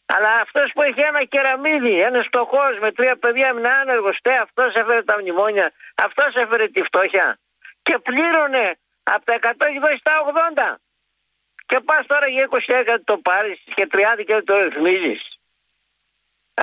Αλλά 0.06 0.30
αυτός 0.44 0.68
που 0.74 0.82
έχει 0.82 1.00
ένα 1.00 1.24
κεραμίδι, 1.24 2.00
ένα 2.00 2.22
φτωχό 2.22 2.64
με 2.80 2.92
τρία 2.92 3.16
παιδιά, 3.16 3.48
είναι 3.48 3.72
άνεργος, 3.82 4.18
τε 4.22 4.34
αυτός 4.46 4.74
έφερε 4.74 5.02
τα 5.02 5.16
μνημόνια, 5.20 5.72
αυτός 5.94 6.34
έφερε 6.34 6.66
τη 6.68 6.82
φτώχεια. 6.82 7.38
Και 7.82 7.98
πλήρωνε 7.98 8.64
από 9.02 9.24
τα 9.24 9.34
100 9.34 9.66
έχει 9.68 9.78
δώσει 9.78 10.00
τα 10.02 10.12
80. 10.66 10.74
Και 11.66 11.80
πας 11.80 12.06
τώρα 12.06 12.26
για 12.28 12.44
20 12.50 12.74
έκανα 12.74 13.00
το 13.04 13.16
πάρεις 13.18 13.58
και 13.74 13.86
30 13.92 14.24
και 14.26 14.42
το 14.42 14.54
ρυθμίζεις. 14.62 15.38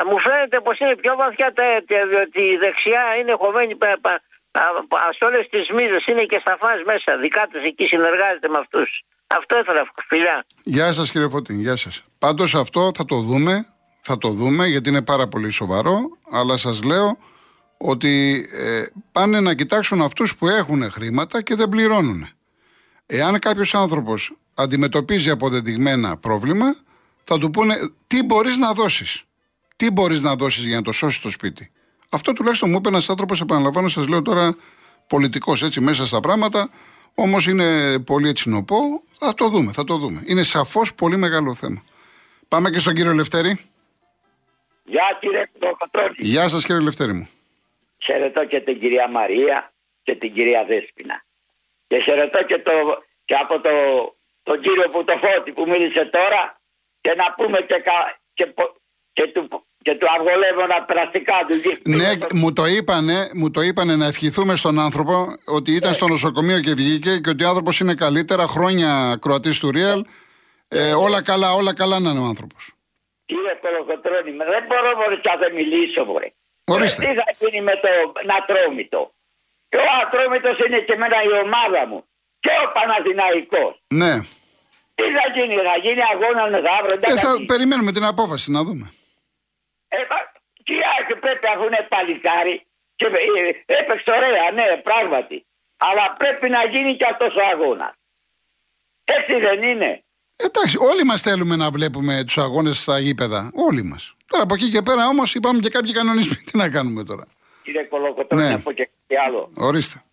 Μου 0.05 0.19
φαίνεται 0.19 0.59
πως 0.59 0.79
είναι 0.79 0.95
πιο 0.95 1.15
βαθιά 1.15 1.53
τα 1.53 1.63
αίτια, 1.63 2.05
διότι 2.07 2.41
η 2.41 2.57
δεξιά 2.57 3.15
είναι 3.15 3.31
χωμένη 3.31 3.75
πα- 3.75 3.97
πα- 4.01 4.21
α- 4.51 4.98
α- 5.05 5.13
σε 5.17 5.25
όλες 5.25 5.48
τις 5.50 5.70
μίζες, 5.70 6.05
είναι 6.05 6.24
και 6.24 6.38
στα 6.41 6.58
φάζ 6.60 6.79
μέσα. 6.86 7.17
Δικά 7.17 7.48
τους 7.51 7.63
εκεί 7.63 7.86
συνεργάζεται 7.86 8.48
με 8.48 8.58
αυτούς. 8.60 9.03
Αυτό 9.27 9.58
ήθελα, 9.60 9.91
φιλιά. 10.08 10.46
Γεια 10.63 10.93
σας 10.93 11.12
κύριε 11.12 11.29
Φώτη, 11.29 11.53
γεια 11.53 11.75
σας. 11.75 12.03
Πάντως 12.20 12.55
αυτό 12.55 12.91
θα 12.96 13.05
το 13.05 13.20
δούμε, 13.20 13.65
θα 14.01 14.17
το 14.17 14.29
δούμε 14.29 14.67
γιατί 14.67 14.89
είναι 14.89 15.01
πάρα 15.01 15.27
πολύ 15.27 15.50
σοβαρό, 15.50 16.00
αλλά 16.31 16.58
σας 16.58 16.84
λέω 16.84 17.17
ότι 17.77 18.46
ε, 18.53 18.84
πάνε 19.12 19.39
να 19.39 19.53
κοιτάξουν 19.53 20.01
αυτούς 20.01 20.36
που 20.36 20.48
έχουν 20.48 20.91
χρήματα 20.91 21.41
και 21.41 21.55
δεν 21.55 21.70
πληρώνουν. 21.70 22.29
Εάν 23.05 23.39
κάποιος 23.39 23.75
άνθρωπος 23.75 24.34
αντιμετωπίζει 24.53 25.29
αποδεδειγμένα 25.29 26.17
πρόβλημα, 26.17 26.75
θα 27.24 27.38
του 27.38 27.50
πούνε 27.50 27.75
τι 28.08 28.24
μπορείς 28.24 28.58
να 28.58 28.74
δώσεις; 28.74 29.24
Τι 29.75 29.91
μπορείς 29.91 30.22
να 30.22 30.36
δώσεις 30.36 30.65
για 30.65 30.75
να 30.75 30.81
το 30.81 30.91
σώσεις 30.91 31.20
το 31.20 31.29
σπίτι; 31.29 31.72
Αυτό 32.13 32.34
τουλάχιστον 32.34 32.70
μου 32.70 32.75
είπε 32.77 32.88
ένας 32.89 33.10
άνθρωπος, 33.10 33.41
επαναλαμβάνω, 33.41 33.88
σας 33.88 34.08
λέω 34.08 34.22
τώρα 34.22 34.56
πολιτικός 35.08 35.63
έτσι 35.63 35.82
μέσα 35.82 36.06
στα 36.06 36.20
πράγματα. 36.20 36.70
Όμως 37.15 37.48
είναι 37.48 38.00
πολύ 38.00 38.30
έτσι 38.30 38.50
νοπό. 38.50 38.77
Θα 39.20 39.34
το 39.34 39.48
δούμε, 39.48 39.72
θα 39.72 39.84
το 39.84 39.98
δούμε. 39.98 40.24
Είναι 40.25 40.44
σαφώς 40.44 40.94
πολύ 40.96 41.18
μεγάλο 41.18 41.53
θέμα. 41.53 41.84
Πάμε 42.48 42.70
και 42.70 42.80
στον 42.80 42.94
κύριο 42.94 43.13
Λευτέρη. 43.13 43.60
Γεια 44.84 45.18
κύριε 45.20 45.50
Κοκοτρώνη. 45.60 46.15
Γεια 46.18 46.48
σας 46.50 46.65
κύριε 46.65 46.82
Λευτέρη 46.82 47.13
μου. 47.13 47.30
Χαιρετώ 47.98 48.46
και 48.46 48.60
την 48.62 48.80
κυρία 48.80 49.10
Μαρία 49.10 49.74
και 50.03 50.15
την 50.15 50.34
κυρία 50.34 50.65
Δέσποινα. 50.65 51.24
Και 51.88 52.00
χαιρετώ 52.00 52.44
και, 52.44 52.58
το, 52.58 52.72
και 53.25 53.34
από 53.36 53.60
το, 53.62 53.70
τον 54.44 54.62
κύριο 54.62 54.89
που 54.89 55.03
το 55.03 55.13
φώτη 55.24 55.51
που 55.51 55.68
μίλησε 55.68 56.06
τώρα 56.06 56.62
και 57.01 57.13
να 57.18 57.34
πούμε 57.34 57.58
και, 57.60 57.80
κα, 57.80 58.20
και, 58.34 58.46
πο- 58.46 58.75
και 59.13 59.27
του, 59.27 59.65
και 59.81 59.95
του 59.95 60.07
αργολεύωνα 60.17 60.83
περαστικά 60.83 61.33
του. 61.47 61.89
Ναι, 61.89 62.11
μου 62.33 62.53
το, 62.53 62.65
είπανε, 62.65 63.29
μου 63.33 63.51
το 63.51 63.61
είπανε 63.61 63.95
να 63.95 64.05
ευχηθούμε 64.05 64.55
στον 64.55 64.79
άνθρωπο 64.79 65.33
ότι 65.45 65.71
ήταν 65.75 65.93
στο 65.93 66.07
νοσοκομείο 66.07 66.59
και 66.59 66.73
βγήκε 66.73 67.17
και 67.17 67.29
ότι 67.29 67.43
ο 67.43 67.47
άνθρωπος 67.47 67.79
είναι 67.79 67.93
καλύτερα 67.93 68.47
χρόνια 68.47 69.17
κροατής 69.21 69.59
του 69.59 69.69
Real. 69.73 70.01
Ε, 70.67 70.93
όλα 70.93 71.21
καλά, 71.21 71.53
όλα 71.53 71.73
καλά 71.73 72.00
να 72.00 72.09
είναι 72.09 72.19
ο 72.19 72.23
άνθρωπος. 72.23 72.71
Κύριε 73.25 73.55
Κολοκοτρώνη, 73.61 74.31
με- 74.38 74.45
δεν 74.45 74.63
μπορώ 74.67 74.89
μωρέ 75.00 75.17
να 75.23 75.35
δεν 75.41 75.53
μιλήσω 75.53 76.03
μωρέ. 76.05 76.29
Ορίστε. 76.63 77.05
Ε, 77.05 77.07
Τι 77.09 77.13
θα 77.15 77.23
γίνει 77.39 77.61
με 77.61 77.71
το 77.83 77.89
Ατρόμητο. 78.39 79.13
Και 79.69 79.77
ο 79.77 79.88
Ατρόμητος 80.03 80.57
είναι 80.67 80.79
και 80.79 80.93
εμένα 80.93 81.17
η 81.29 81.31
ομάδα 81.45 81.81
μου. 81.89 82.00
Και 82.39 82.50
ο 82.65 82.71
Παναθηναϊκός. 82.77 83.73
Ναι. 84.01 84.13
Τι 84.95 85.03
θα 85.17 85.25
γίνει, 85.35 85.53
θα 85.69 85.75
γίνει 85.83 86.01
αγώνας 86.13 86.50
με 86.51 86.59
αύριο. 86.79 86.95
Ε, 87.01 87.19
θα 87.25 87.31
περιμένουμε 87.45 87.91
την 87.91 88.05
απόφαση 88.05 88.51
να 88.51 88.63
δούμε. 88.63 88.85
Ε, 89.95 89.98
μα, 90.10 90.17
τι 90.65 90.74
άκρη 91.00 91.15
πρέπει 91.19 91.48
αφού 91.53 91.63
είναι 91.69 91.88
παλικάρι 91.89 92.55
και 92.95 93.05
ε, 93.05 93.74
έπαιξε 93.79 94.12
ωραία, 94.17 94.51
ναι, 94.53 94.65
πράγματι. 94.88 95.45
Αλλά 95.77 96.15
πρέπει 96.17 96.50
να 96.50 96.62
γίνει 96.74 96.95
και 96.95 97.05
αυτός 97.12 97.36
ο 97.36 97.41
αγώνας. 97.53 97.93
Έτσι 99.03 99.33
δεν 99.39 99.62
είναι. 99.62 100.03
Εντάξει, 100.36 100.77
όλοι 100.79 101.03
μας 101.03 101.21
θέλουμε 101.21 101.55
να 101.55 101.69
βλέπουμε 101.71 102.24
τους 102.25 102.38
αγώνες 102.38 102.77
στα 102.79 103.00
γήπεδα. 103.00 103.51
Όλοι 103.67 103.83
μας. 103.83 104.15
Τώρα 104.27 104.43
από 104.43 104.53
εκεί 104.53 104.69
και 104.69 104.81
πέρα 104.81 105.07
όμως 105.07 105.36
υπάρχουν 105.36 105.62
και 105.62 105.69
κάποιοι 105.69 105.93
κανονισμοί. 105.93 106.36
Τι 106.51 106.57
να 106.57 106.69
κάνουμε 106.69 107.03
τώρα; 107.03 107.25
Κύριε 107.63 107.83
Κολοκοτρώνη, 107.83 108.43
Ναι. 108.43 108.50
να 108.50 108.60
πω 108.60 108.71
και 108.71 108.89
κάτι 109.07 109.21
άλλο. 109.25 109.51
Ορίστε. 109.57 110.03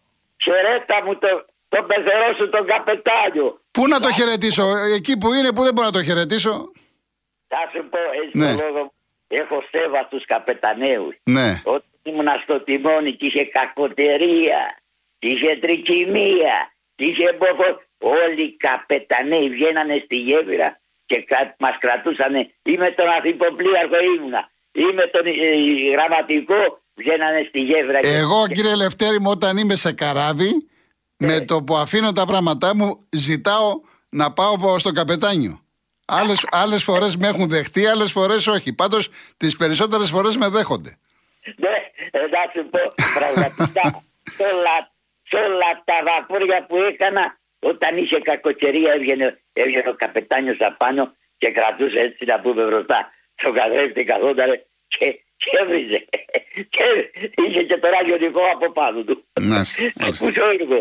Χαιρέτα 0.43 1.05
μου 1.05 1.19
το, 1.19 1.45
τον 1.69 1.87
πεθερό 1.87 2.35
σου 2.37 2.49
τον 2.49 2.67
καπετάνιο. 2.67 3.61
Πού 3.71 3.89
να 3.89 4.01
το 4.01 4.13
χαιρετήσω, 4.13 4.77
εκεί 4.77 5.17
που 5.19 5.33
είναι 5.33 5.53
που 5.53 5.63
δεν 5.63 5.73
μπορώ 5.73 5.87
να 5.87 5.93
το 5.93 6.03
χαιρετήσω; 6.03 6.71
Θα 7.49 7.57
σου 7.73 7.89
πω, 7.89 7.99
έτσι 8.25 8.39
Ναι. 8.39 8.55
το 8.57 8.65
λόγο, 8.65 8.93
έχω 9.29 9.63
σέβα 9.71 10.03
στους 10.07 10.25
καπεταναίους. 10.25 11.15
Ναι. 11.23 11.61
Όταν 11.65 11.85
ήμουν 12.03 12.29
στο 12.43 12.61
τιμόνι 12.61 13.13
και 13.13 13.27
είχε 13.27 13.45
κακοτερία, 13.45 14.79
και 15.19 15.29
είχε 15.29 15.57
τρικυμία, 15.57 16.73
και 16.95 17.05
είχε 17.05 17.37
μποφο... 17.39 17.87
Όλοι 18.01 18.43
οι 18.43 18.57
καπεταναίοι 18.57 19.49
βγαίνανε 19.49 20.03
στη 20.05 20.17
γέφυρα 20.17 20.81
και 21.07 21.23
κα... 21.23 21.55
μας 21.59 21.77
κρατούσανε. 21.79 22.39
Ή 22.63 22.77
με 22.77 22.91
τον 22.91 23.07
ανθυποπλίαρχο 23.09 23.97
ήμουνα, 24.17 24.51
ή 24.73 24.83
με 24.95 25.03
τον 25.13 25.27
ε, 25.27 25.91
γραμματικό 25.93 26.81
βγαίνανε 26.95 27.45
στη 27.49 27.61
γέφυρα. 27.61 28.01
και- 28.01 28.09
Εγώ 28.09 28.47
κύριε 28.49 28.75
Λευτέρη 28.75 29.21
μου 29.21 29.31
όταν 29.31 29.57
είμαι 29.57 29.75
σε 29.75 29.93
καράβι 29.93 30.69
με 31.17 31.41
το 31.41 31.63
που 31.63 31.77
αφήνω 31.77 32.13
τα 32.13 32.27
πράγματά 32.27 32.77
μου 32.77 33.07
ζητάω 33.11 33.81
να 34.09 34.33
πάω 34.33 34.79
στο 34.79 34.93
καπετάνιο. 34.93 35.61
Άλλες, 36.11 36.47
άλλες 36.51 36.83
φορές 36.83 37.17
με 37.17 37.29
έχουν 37.29 37.49
δεχτεί, 37.49 37.87
άλλες 37.87 38.13
φορές 38.13 38.47
όχι. 38.47 38.73
Πάντως 38.73 39.09
τις 39.37 39.57
περισσότερες 39.57 40.11
φορές 40.11 40.37
με 40.37 40.49
δέχονται. 40.49 40.99
Ναι, 41.57 41.77
ε, 42.11 42.19
να 42.19 42.43
σου 42.53 42.69
πω 42.71 42.81
πραγματικά 43.19 44.05
σε 44.37 44.43
όλα, 44.43 44.75
σε 45.29 45.37
όλα 45.37 45.71
τα 45.85 45.99
βαπόρια 46.07 46.67
που 46.67 46.77
έκανα 46.77 47.39
όταν 47.59 47.97
είχε 47.97 48.19
κακοκαιρία 48.19 48.93
έβγαινε, 48.93 49.41
έβγαινε 49.53 49.89
ο 49.89 49.95
καπετάνιος 49.95 50.57
απάνω 50.61 51.13
και 51.39 51.51
κρατούσε 51.51 51.99
έτσι 51.99 52.25
να 52.25 52.41
πούμε 52.41 52.65
μπροστά 52.65 53.13
στον 53.35 53.55
καθρέφτη 53.55 54.05
καθόταν 54.05 54.51
και, 54.89 55.07
και 55.37 55.51
έβριζε 55.61 56.05
και 56.69 56.85
είχε 57.47 57.63
και 57.63 57.77
το 57.77 57.89
ραδιονικό 57.89 58.41
από 58.55 58.73
πάνω 58.73 59.03
του. 59.03 59.25
Να 59.41 59.61
είστε, 59.61 59.93
μάλιστα. 60.01 60.27
Ακούς 60.27 60.39
όργο. 60.39 60.81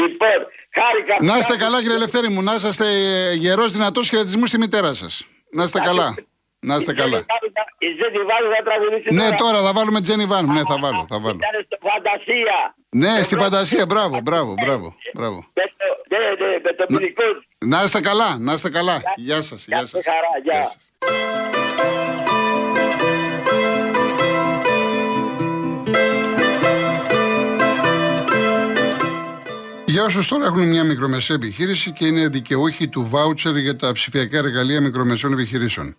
Λοιπόν, 0.00 0.40
χάρηκα. 0.78 1.16
Να 1.20 1.38
είστε 1.38 1.56
καλά 1.56 1.82
κύριε 1.82 1.98
Λευτέρη 1.98 2.28
μου, 2.28 2.42
να 2.42 2.54
είσαστε 2.54 2.86
ε, 2.86 3.32
γερός 3.32 3.72
δυνατός 3.72 4.08
χαιρετισμού 4.08 4.46
στη 4.46 4.58
μητέρα 4.58 4.94
σας. 4.94 5.26
Να 5.50 5.62
είστε 5.64 5.80
καλά. 5.80 6.14
Να 6.60 6.76
είστε 6.76 6.92
καλά. 6.94 7.24
Η 7.78 7.86
Ζέντη 7.86 8.18
Βάζου 8.18 8.54
θα 8.56 8.62
τραγουδήσει 8.64 9.14
Ναι, 9.14 9.36
τώρα 9.36 9.62
θα 9.62 9.72
βάλουμε 9.72 10.00
Τζένι 10.00 10.24
Βάν. 10.24 10.46
Ναι, 10.46 10.62
θα 10.68 10.76
βάλω, 10.80 11.06
θα 11.08 11.20
βάλω. 11.20 11.36
Ήταν 11.36 11.66
στο 11.66 11.78
φαντασία. 11.88 12.74
Ναι, 12.88 13.22
στη 13.22 13.36
φαντασία, 13.36 13.86
μπράβο, 13.86 14.20
μπράβο, 14.20 14.54
μπράβο. 14.64 14.94
μπράβο. 15.14 15.46
Με 15.54 15.62
το, 15.76 16.16
ναι, 16.16 16.46
ναι, 16.46 16.58
με 16.62 16.72
το 16.72 16.86
ποινικό. 16.86 17.22
Να 17.64 17.82
είστε 17.82 18.00
καλά, 18.00 18.38
να 18.38 18.52
είστε 18.52 18.70
καλά. 18.70 19.02
Γεια 19.16 19.42
σας, 19.42 19.64
γεια 19.66 19.88
Γεια 20.42 20.72
σας. 30.10 30.24
σου, 30.24 30.34
χαρά, 30.34 30.44
γεια. 30.44 30.44
σας. 30.44 30.44
Για 30.44 30.44
όσου 30.44 30.44
τώρα 30.44 30.44
έχουν 30.44 30.68
μια 30.68 30.84
μικρομεσαία 30.84 31.36
επιχείρηση 31.36 31.92
και 31.92 32.06
είναι 32.06 32.28
δικαιούχοι 32.28 32.88
του 32.88 33.08
βάουτσερ 33.08 33.56
για 33.56 33.76
τα 33.76 33.92
ψηφιακά 33.92 34.38
εργαλεία 34.38 34.80
μικρομεσαίων 34.80 35.32
επιχειρήσεων. 35.32 35.96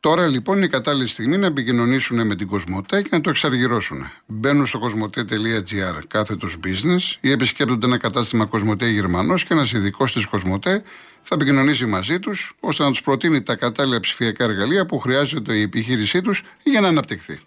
Τώρα 0.00 0.26
λοιπόν 0.26 0.56
είναι 0.56 0.66
η 0.66 0.68
κατάλληλη 0.68 1.06
στιγμή 1.08 1.36
να 1.36 1.46
επικοινωνήσουν 1.46 2.26
με 2.26 2.36
την 2.36 2.46
Κοσμοτέ 2.46 3.02
και 3.02 3.08
να 3.12 3.20
το 3.20 3.30
εξαργυρώσουν. 3.30 4.10
Μπαίνουν 4.26 4.66
στο 4.66 4.78
κοσμοτέ.gr 4.78 6.02
κάθετος 6.08 6.56
business 6.64 7.16
ή 7.20 7.30
επισκέπτονται 7.30 7.86
ένα 7.86 7.98
κατάστημα 7.98 8.44
Κοσμοτέ 8.44 8.88
Γερμανός 8.88 9.44
και 9.44 9.54
ένας 9.54 9.72
ειδικός 9.72 10.12
της 10.12 10.26
Κοσμοτέ 10.26 10.82
θα 11.22 11.34
επικοινωνήσει 11.34 11.86
μαζί 11.86 12.18
τους 12.18 12.52
ώστε 12.60 12.82
να 12.82 12.90
τους 12.90 13.02
προτείνει 13.02 13.42
τα 13.42 13.56
κατάλληλα 13.56 14.00
ψηφιακά 14.00 14.44
εργαλεία 14.44 14.86
που 14.86 14.98
χρειάζεται 14.98 15.54
η 15.54 15.62
επιχείρησή 15.62 16.20
τους 16.20 16.42
για 16.62 16.80
να 16.80 16.88
αναπτυχθεί. 16.88 17.40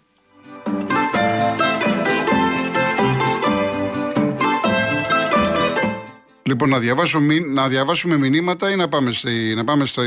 Λοιπόν, 6.52 6.68
να, 6.68 6.78
διαβάσω, 6.78 7.20
μη- 7.20 7.46
να 7.46 7.68
διαβάσουμε 7.68 8.16
μηνύματα 8.16 8.70
ή 8.70 8.76
να 8.76 8.88
πάμε, 8.88 9.12
στη, 9.12 9.54
να 9.56 9.64
πάμε 9.64 9.86
στη 9.86 10.02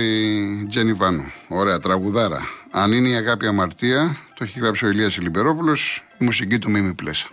Τζένι 0.70 0.94
Βάνου. 0.94 1.32
Ωραία, 1.48 1.80
τραγουδάρα. 1.80 2.42
Αν 2.72 2.92
είναι 2.92 3.10
η 3.10 3.16
αγάπη 3.16 3.48
αμαρτία, 3.48 4.18
το 4.34 4.44
έχει 4.44 4.60
γράψει 4.60 4.86
ο 4.86 4.90
Ηλίας 4.90 5.18
Ηλιμπερόπουλος, 5.18 6.04
η 6.18 6.24
μουσική 6.24 6.60
του 6.60 6.72
Μίμη 6.72 6.94
Πλέσα. 6.94 7.28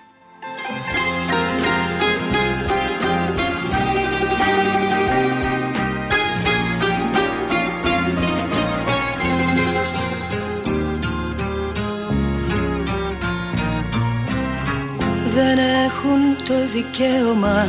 Δεν 15.35 15.59
έχουν 15.59 16.45
το 16.45 16.55
δικαίωμα 16.73 17.67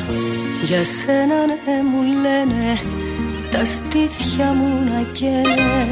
για 0.63 0.84
σένα 0.84 1.46
ναι 1.46 1.84
μου 1.84 2.01
λένε 2.22 2.79
τα 3.51 3.65
στήθια 3.65 4.46
μου 4.46 4.84
να 4.89 5.01
καίνε. 5.12 5.88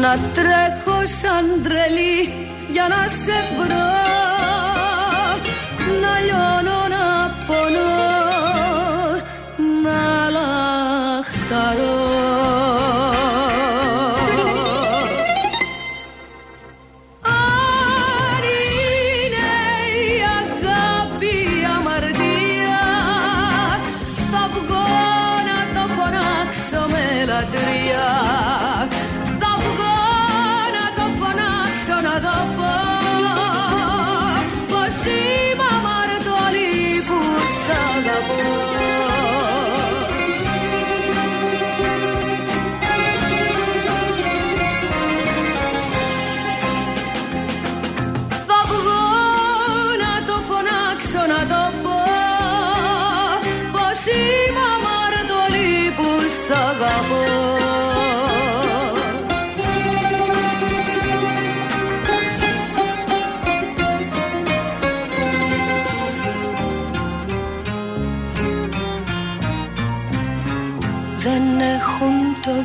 Να 0.00 0.18
τρέχω 0.34 1.00
σαν 1.20 1.62
τρελή 1.62 2.48
για 2.72 2.86
να 2.88 3.08
σε 3.08 3.38
βρω. 3.56 3.90
Να 6.02 6.12
λιώνω 6.20 6.81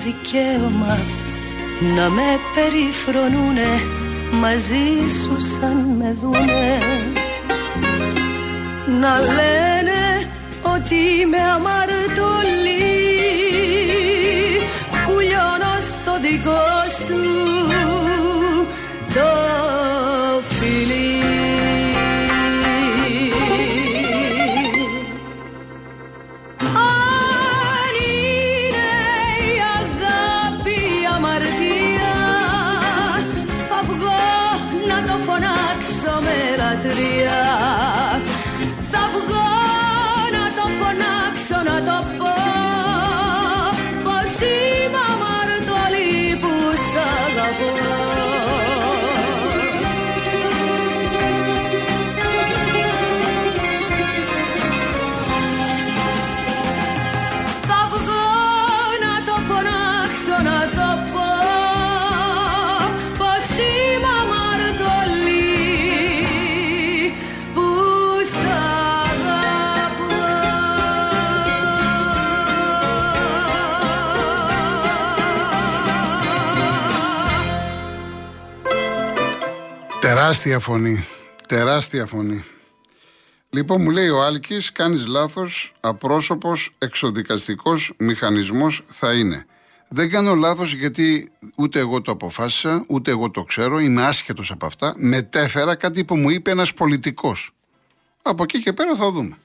δικαίωμα 0.08 0.98
να 1.96 2.10
με 2.10 2.40
περιφρονούνε 2.56 3.72
μαζί 4.32 4.88
σου 5.22 5.36
σαν 5.40 5.78
με 5.98 6.18
δούνε. 6.22 6.78
Να 9.00 9.20
λένε 9.20 10.30
ότι 10.76 10.96
είμαι 10.96 11.42
αμαρτωλή 11.56 12.88
που 15.06 15.20
λιώνω 15.20 15.76
στο 15.82 16.20
δικό 16.22 16.68
σου 17.06 17.47
Τεράστια 80.28 80.60
φωνή. 80.60 81.06
Τεράστια 81.48 82.06
φωνή. 82.06 82.44
Λοιπόν, 83.50 83.82
μου 83.82 83.90
λέει 83.90 84.10
ο 84.10 84.24
Άλκης, 84.24 84.72
κάνεις 84.72 85.06
λάθος, 85.06 85.74
απρόσωπος, 85.80 86.76
εξοδικαστικός 86.78 87.94
μηχανισμός 87.98 88.84
θα 88.88 89.14
είναι. 89.14 89.46
Δεν 89.88 90.10
κάνω 90.10 90.36
λάθος 90.36 90.74
γιατί 90.74 91.32
ούτε 91.56 91.80
εγώ 91.80 92.02
το 92.02 92.12
αποφάσισα, 92.12 92.86
ούτε 92.88 93.12
εγώ 93.12 93.32
το 93.32 93.44
ξέρω, 93.44 93.80
είμαι 93.80 94.06
άσχετος 94.06 94.52
από 94.52 94.66
αυτά. 94.66 94.94
Μετέφερα 94.98 95.76
κάτι 95.76 96.06
που 96.06 96.16
μου 96.16 96.30
είπε 96.30 96.52
ένας 96.52 96.74
πολιτικός. 96.74 97.52
Από 98.22 98.44
εκεί 98.44 98.62
και 98.62 98.74
πέρα 98.74 98.96
θα 98.96 99.12
δούμε. 99.12 99.38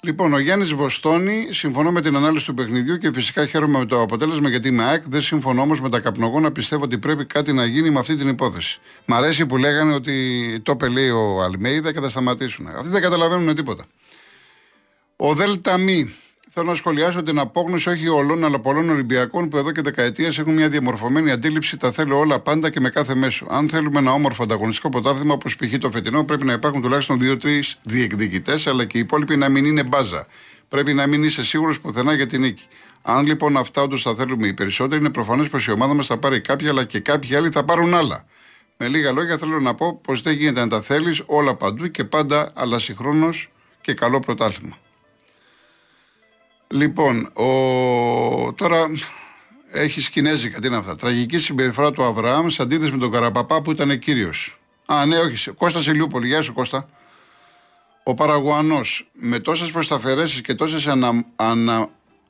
Λοιπόν, 0.00 0.32
ο 0.32 0.38
Γιάννης 0.38 0.72
Βοστόνη, 0.72 1.48
συμφωνώ 1.50 1.92
με 1.92 2.00
την 2.00 2.16
ανάλυση 2.16 2.46
του 2.46 2.54
παιχνιδιού 2.54 2.98
και 2.98 3.12
φυσικά 3.12 3.46
χαίρομαι 3.46 3.78
με 3.78 3.86
το 3.86 4.00
αποτέλεσμα 4.00 4.48
γιατί 4.48 4.68
είμαι 4.68 4.84
ΑΕΚ. 4.84 5.02
Δεν 5.06 5.20
συμφωνώ 5.20 5.62
όμως 5.62 5.80
με 5.80 5.88
τα 5.88 6.00
καπνογόνα. 6.00 6.52
Πιστεύω 6.52 6.84
ότι 6.84 6.98
πρέπει 6.98 7.24
κάτι 7.24 7.52
να 7.52 7.64
γίνει 7.64 7.90
με 7.90 7.98
αυτή 7.98 8.16
την 8.16 8.28
υπόθεση. 8.28 8.80
Μ' 9.04 9.14
αρέσει 9.14 9.46
που 9.46 9.56
λέγανε 9.56 9.94
ότι 9.94 10.60
το 10.62 10.76
πελέει 10.76 11.10
ο 11.10 11.42
Αλμέιδα 11.42 11.92
και 11.92 12.00
θα 12.00 12.08
σταματήσουν. 12.08 12.66
Αυτοί 12.66 12.88
δεν 12.88 13.02
καταλαβαίνουν 13.02 13.54
τίποτα. 13.54 13.84
Ο 15.16 15.34
Δέλτα 15.34 15.78
Μη, 15.78 16.14
Θέλω 16.58 16.70
να 16.70 16.76
σχολιάσω 16.76 17.22
την 17.22 17.38
απόγνωση 17.38 17.88
όχι 17.88 18.08
όλων 18.08 18.44
αλλά 18.44 18.60
πολλών 18.60 18.90
Ολυμπιακών 18.90 19.48
που 19.48 19.56
εδώ 19.56 19.72
και 19.72 19.80
δεκαετίες 19.80 20.38
έχουν 20.38 20.52
μια 20.52 20.68
διαμορφωμένη 20.68 21.30
αντίληψη. 21.30 21.76
Τα 21.76 21.92
θέλω 21.92 22.18
όλα 22.18 22.40
πάντα 22.40 22.70
και 22.70 22.80
με 22.80 22.90
κάθε 22.90 23.14
μέσο. 23.14 23.46
Αν 23.50 23.68
θέλουμε 23.68 23.98
ένα 23.98 24.12
όμορφο 24.12 24.42
ανταγωνιστικό 24.42 24.88
πρωτάθλημα 24.88 25.34
όπως 25.34 25.56
π.χ. 25.56 25.78
το 25.78 25.90
φετινό, 25.90 26.24
πρέπει 26.24 26.44
να 26.44 26.52
υπάρχουν 26.52 26.82
τουλάχιστον 26.82 27.18
δύο-τρεις 27.18 27.78
διεκδικητές, 27.82 28.66
αλλά 28.66 28.84
και 28.84 28.98
οι 28.98 29.00
υπόλοιποι 29.00 29.36
να 29.36 29.48
μην 29.48 29.64
είναι 29.64 29.82
μπάζα. 29.82 30.26
Πρέπει 30.68 30.94
να 30.94 31.06
μην 31.06 31.24
είσαι 31.24 31.44
σίγουρος 31.44 31.80
πουθενά 31.80 32.12
για 32.12 32.26
την 32.26 32.40
νίκη. 32.40 32.64
Αν 33.02 33.26
λοιπόν 33.26 33.56
αυτά 33.56 33.82
όντως 33.82 34.02
τα 34.02 34.14
θέλουμε 34.14 34.46
οι 34.46 34.52
περισσότεροι, 34.52 35.00
είναι 35.00 35.10
προφανές 35.10 35.48
πως 35.48 35.66
η 35.66 35.70
ομάδα 35.70 35.94
μας 35.94 36.06
θα 36.06 36.18
πάρει 36.18 36.40
κάποια, 36.40 36.70
αλλά 36.70 36.84
και 36.84 37.00
κάποιοι 37.00 37.34
άλλοι 37.34 37.50
θα 37.50 37.64
πάρουν 37.64 37.94
άλλα. 37.94 38.24
Με 38.76 38.88
λίγα 38.88 39.12
λόγια 39.12 39.38
θέλω 39.38 39.60
να 39.60 39.74
πω 39.74 40.00
πως 40.02 40.22
δεν 40.22 40.34
γίνεται 40.34 40.60
να 40.60 40.68
τα 40.68 40.80
θέλεις 40.80 41.22
όλα 41.26 41.54
παντού 41.54 41.86
και 41.86 42.04
πάντα, 42.04 42.52
αλλά 42.54 42.78
συγχρόνως 42.78 43.48
και 43.80 43.94
καλό 43.94 44.20
πρωτάθλημα. 44.20 44.76
Λοιπόν, 46.70 47.30
ο... 47.32 48.52
τώρα 48.52 48.86
έχεις 49.72 50.08
Κινέζικα, 50.10 50.60
τι 50.60 50.66
είναι 50.66 50.76
αυτά; 50.76 50.96
Τραγική 50.96 51.38
συμπεριφορά 51.38 51.92
του 51.92 52.02
Αβραάμ 52.04 52.48
σε 52.48 52.62
αντίθεση 52.62 52.92
με 52.92 52.98
τον 52.98 53.10
Καραπαπά 53.10 53.62
που 53.62 53.70
ήταν 53.70 53.98
κύριος. 53.98 54.58
Α, 54.86 55.06
ναι, 55.06 55.18
όχι. 55.18 55.50
Κώστας 55.50 55.86
Ηλιούπολη, 55.86 56.26
γεια 56.26 56.42
σου 56.42 56.52
Κώστα. 56.52 56.86
Ο 58.02 58.14
Παραγουανό 58.14 58.80
με 59.12 59.38
τόσες 59.38 59.70
προσταφαιρέσει 59.70 60.40
και 60.40 60.54
τόσες 60.54 60.86
ανα, 60.86 61.24
ανα, 61.36 61.88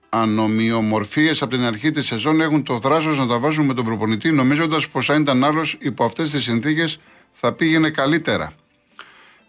ανομοιομορφίες 0.08 1.42
από 1.42 1.50
την 1.50 1.64
αρχή 1.64 1.90
της 1.90 2.06
σεζόν 2.06 2.40
έχουν 2.40 2.62
το 2.62 2.80
θράσος 2.80 3.18
να 3.18 3.26
τα 3.26 3.38
βάζουν 3.38 3.66
με 3.66 3.74
τον 3.74 3.84
προπονητή, 3.84 4.30
νομίζοντας 4.30 4.88
πως 4.88 5.10
αν 5.10 5.22
ήταν 5.22 5.44
άλλος 5.44 5.76
υπό 5.80 6.04
αυτές 6.04 6.30
τις 6.30 6.42
συνθήκες 6.42 7.00
θα 7.32 7.52
πήγαινε 7.52 7.90
καλύτερα. 7.90 8.52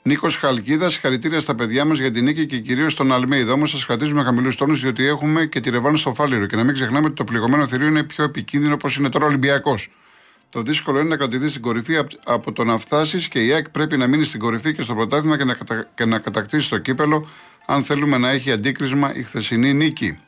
Νίκος 0.09 0.37
Χαλκίδας, 0.37 0.97
χαρητήρια 0.97 1.39
στα 1.39 1.55
παιδιά 1.55 1.85
μας 1.85 1.99
για 1.99 2.11
την 2.11 2.23
νίκη 2.23 2.45
και 2.45 2.59
κυρίως 2.59 2.93
στον 2.93 3.11
Αλμέιδα. 3.11 3.53
Όμως 3.53 3.69
σας 3.69 3.85
κρατήσουμε 3.85 4.23
χαμηλούς 4.23 4.55
τόνους 4.55 4.81
διότι 4.81 5.05
έχουμε 5.05 5.45
και 5.45 5.59
τη 5.59 5.69
ρευάνη 5.69 5.97
στο 5.97 6.13
φάληρο. 6.13 6.45
Και 6.45 6.55
να 6.55 6.63
μην 6.63 6.73
ξεχνάμε 6.73 7.05
ότι 7.05 7.15
το 7.15 7.23
πληγωμένο 7.23 7.67
θηρίο 7.67 7.87
είναι 7.87 8.03
πιο 8.03 8.23
επικίνδυνο 8.23 8.73
όπως 8.73 8.97
είναι 8.97 9.09
τώρα 9.09 9.25
Ολυμπιακός. 9.25 9.91
Το 10.49 10.61
δύσκολο 10.61 10.99
είναι 10.99 11.07
να 11.07 11.17
κρατηθεί 11.17 11.49
στην 11.49 11.61
κορυφή 11.61 11.95
από 12.25 12.51
το 12.51 12.63
να 12.63 12.77
φτάσεις 12.77 13.27
και 13.27 13.45
η 13.45 13.51
ΑΕΚ 13.51 13.69
πρέπει 13.69 13.97
να 13.97 14.07
μείνει 14.07 14.23
στην 14.23 14.39
κορυφή 14.39 14.73
και 14.73 14.81
στο 14.81 14.95
πρωτάθλημα 14.95 15.37
και 15.37 15.43
να, 15.43 15.53
κατα... 15.53 15.89
και 15.95 16.05
να 16.05 16.19
κατακτήσει 16.19 16.69
το 16.69 16.77
κύπελο, 16.77 17.29
αν 17.65 17.83
θέλουμε 17.83 18.17
να 18.17 18.29
έχει 18.29 18.51
αντίκρισμα 18.51 19.15
η 19.15 19.23
χθεσινή 19.23 19.73
νίκη. 19.73 20.19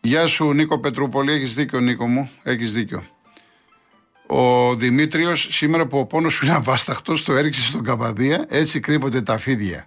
Γεια 0.00 0.26
σου 0.26 0.52
Νίκο 0.52 0.78
Πετρούπολη, 0.78 1.32
έχεις 1.32 1.54
δίκιο 1.54 1.80
Νίκο 1.80 2.06
μου, 2.06 2.30
έχεις 2.42 2.72
δίκιο. 2.72 3.04
Ο 4.26 4.74
Δημήτριος, 4.74 5.48
σήμερα 5.50 5.86
που 5.86 5.98
ο 5.98 6.04
πόνος 6.04 6.32
σου 6.32 6.44
είναι 6.44 6.54
αβάσταχτος, 6.54 7.24
το 7.24 7.32
έριξε 7.32 7.62
στον 7.62 7.84
Καβαδία, 7.84 8.46
έτσι 8.48 8.80
κρύβονται 8.80 9.22
τα 9.22 9.38
φίδια. 9.38 9.86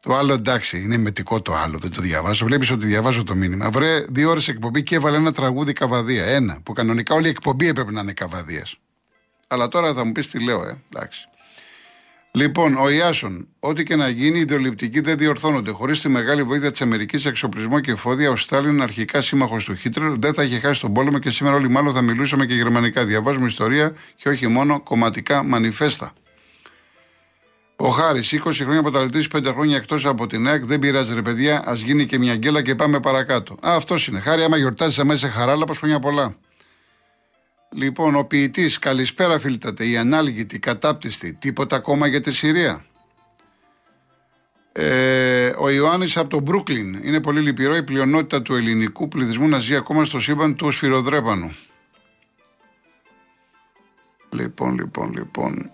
Το 0.00 0.14
άλλο 0.14 0.32
εντάξει, 0.32 0.82
είναι 0.82 0.96
μετικό 0.96 1.42
το 1.42 1.54
άλλο, 1.54 1.78
δεν 1.78 1.90
το 1.90 2.00
διαβάζω. 2.00 2.46
Βλέπεις 2.46 2.70
ότι 2.70 2.86
διαβάζω 2.86 3.24
το 3.24 3.34
μήνυμα. 3.34 3.70
Βρε, 3.70 4.04
δύο 4.08 4.30
ώρες 4.30 4.48
εκπομπή 4.48 4.82
και 4.82 4.94
έβαλε 4.94 5.16
ένα 5.16 5.32
τραγούδι 5.32 5.72
καβαδία. 5.72 6.24
Ένα, 6.24 6.60
που 6.62 6.72
κανονικά 6.72 7.14
όλη 7.14 7.26
η 7.26 7.30
εκπομπή 7.30 7.68
έπρεπε 7.68 7.92
να 7.92 8.00
είναι 8.00 8.12
καβαδίας. 8.12 8.76
Αλλά 9.48 9.68
τώρα 9.68 9.94
θα 9.94 10.04
μου 10.04 10.12
πεις 10.12 10.28
τι 10.28 10.44
λέω, 10.44 10.68
ε, 10.68 10.82
εντάξει. 10.94 11.28
Λοιπόν, 12.34 12.76
ο 12.76 12.90
Ιάσον, 12.90 13.48
ό,τι 13.60 13.82
και 13.82 13.96
να 13.96 14.08
γίνει, 14.08 14.38
οι 14.38 14.40
ιδεολειπτικοί 14.40 15.00
δεν 15.00 15.16
διορθώνονται. 15.18 15.70
Χωρίς 15.70 16.00
τη 16.00 16.08
μεγάλη 16.08 16.42
βοήθεια 16.42 16.70
της 16.70 16.80
Αμερικής 16.80 17.24
εξοπλισμό 17.24 17.80
και 17.80 17.90
εφόδια, 17.90 18.30
ο 18.30 18.36
Στάλιν, 18.36 18.82
αρχικά 18.82 19.20
σύμμαχος 19.20 19.64
του 19.64 19.74
Χίτλερ, 19.74 20.12
δεν 20.18 20.34
θα 20.34 20.42
είχε 20.42 20.58
χάσει 20.58 20.80
τον 20.80 20.92
πόλεμο 20.92 21.18
και 21.18 21.30
σήμερα 21.30 21.56
όλοι 21.56 21.68
μάλλον 21.68 21.92
θα 21.92 22.02
μιλούσαμε 22.02 22.46
και 22.46 22.54
γερμανικά. 22.54 23.04
Διαβάζουμε 23.04 23.46
ιστορία 23.46 23.92
και 24.16 24.28
όχι 24.28 24.46
μόνο 24.46 24.80
κομματικά 24.80 25.42
μανιφέστα. 25.42 26.12
Ο 27.76 27.88
Χάρης, 27.88 28.32
20 28.32 28.52
χρόνια 28.52 28.82
παταλητή, 28.82 29.26
5 29.32 29.52
χρόνια 29.52 29.76
εκτός 29.76 30.06
από 30.06 30.26
την 30.26 30.48
ΑΕΚ, 30.48 30.64
δεν 30.64 30.78
πειράζει 30.78 31.14
ρε 31.14 31.22
παιδιά, 31.22 31.62
ας 31.66 31.80
γίνει 31.80 32.06
και 32.06 32.18
μια 32.18 32.36
γκέλα 32.36 32.62
και 32.62 32.74
πάμε 32.74 33.00
παρακάτω. 33.00 33.52
Α, 33.52 33.74
αυτός 33.74 34.06
είναι. 34.06 34.20
Χάρη, 34.20 34.42
άμα 34.42 34.56
γιορτάζεις 34.56 34.98
αμέσω 34.98 35.28
χαράλα, 35.28 35.64
πω 35.64 35.74
χρόνια 35.74 35.98
πολλά. 35.98 36.36
Λοιπόν, 37.74 38.14
ο 38.14 38.24
ποιητής, 38.24 38.78
καλησπέρα 38.78 39.38
φίλτατε, 39.38 39.88
η 39.88 39.96
ανάλγητη, 39.96 40.58
κατάπτυστη, 40.58 41.32
τίποτα 41.32 41.76
ακόμα 41.76 42.06
για 42.06 42.20
τη 42.20 42.32
Συρία. 42.32 42.84
Ε, 44.72 45.52
ο 45.58 45.70
Ιωάννης 45.70 46.16
από 46.16 46.28
το 46.28 46.40
Μπρούκλιν. 46.40 47.00
Είναι 47.02 47.20
πολύ 47.20 47.40
λυπηρό 47.40 47.76
η 47.76 47.82
πλειονότητα 47.82 48.42
του 48.42 48.54
ελληνικού 48.54 49.08
πληθυσμού 49.08 49.48
να 49.48 49.58
ζει 49.58 49.76
ακόμα 49.76 50.04
στο 50.04 50.20
σύμπαν 50.20 50.56
του 50.56 50.70
σφυροδρέπανου. 50.70 51.56
Λοιπόν, 54.30 54.74
λοιπόν, 54.74 55.12
λοιπόν. 55.12 55.70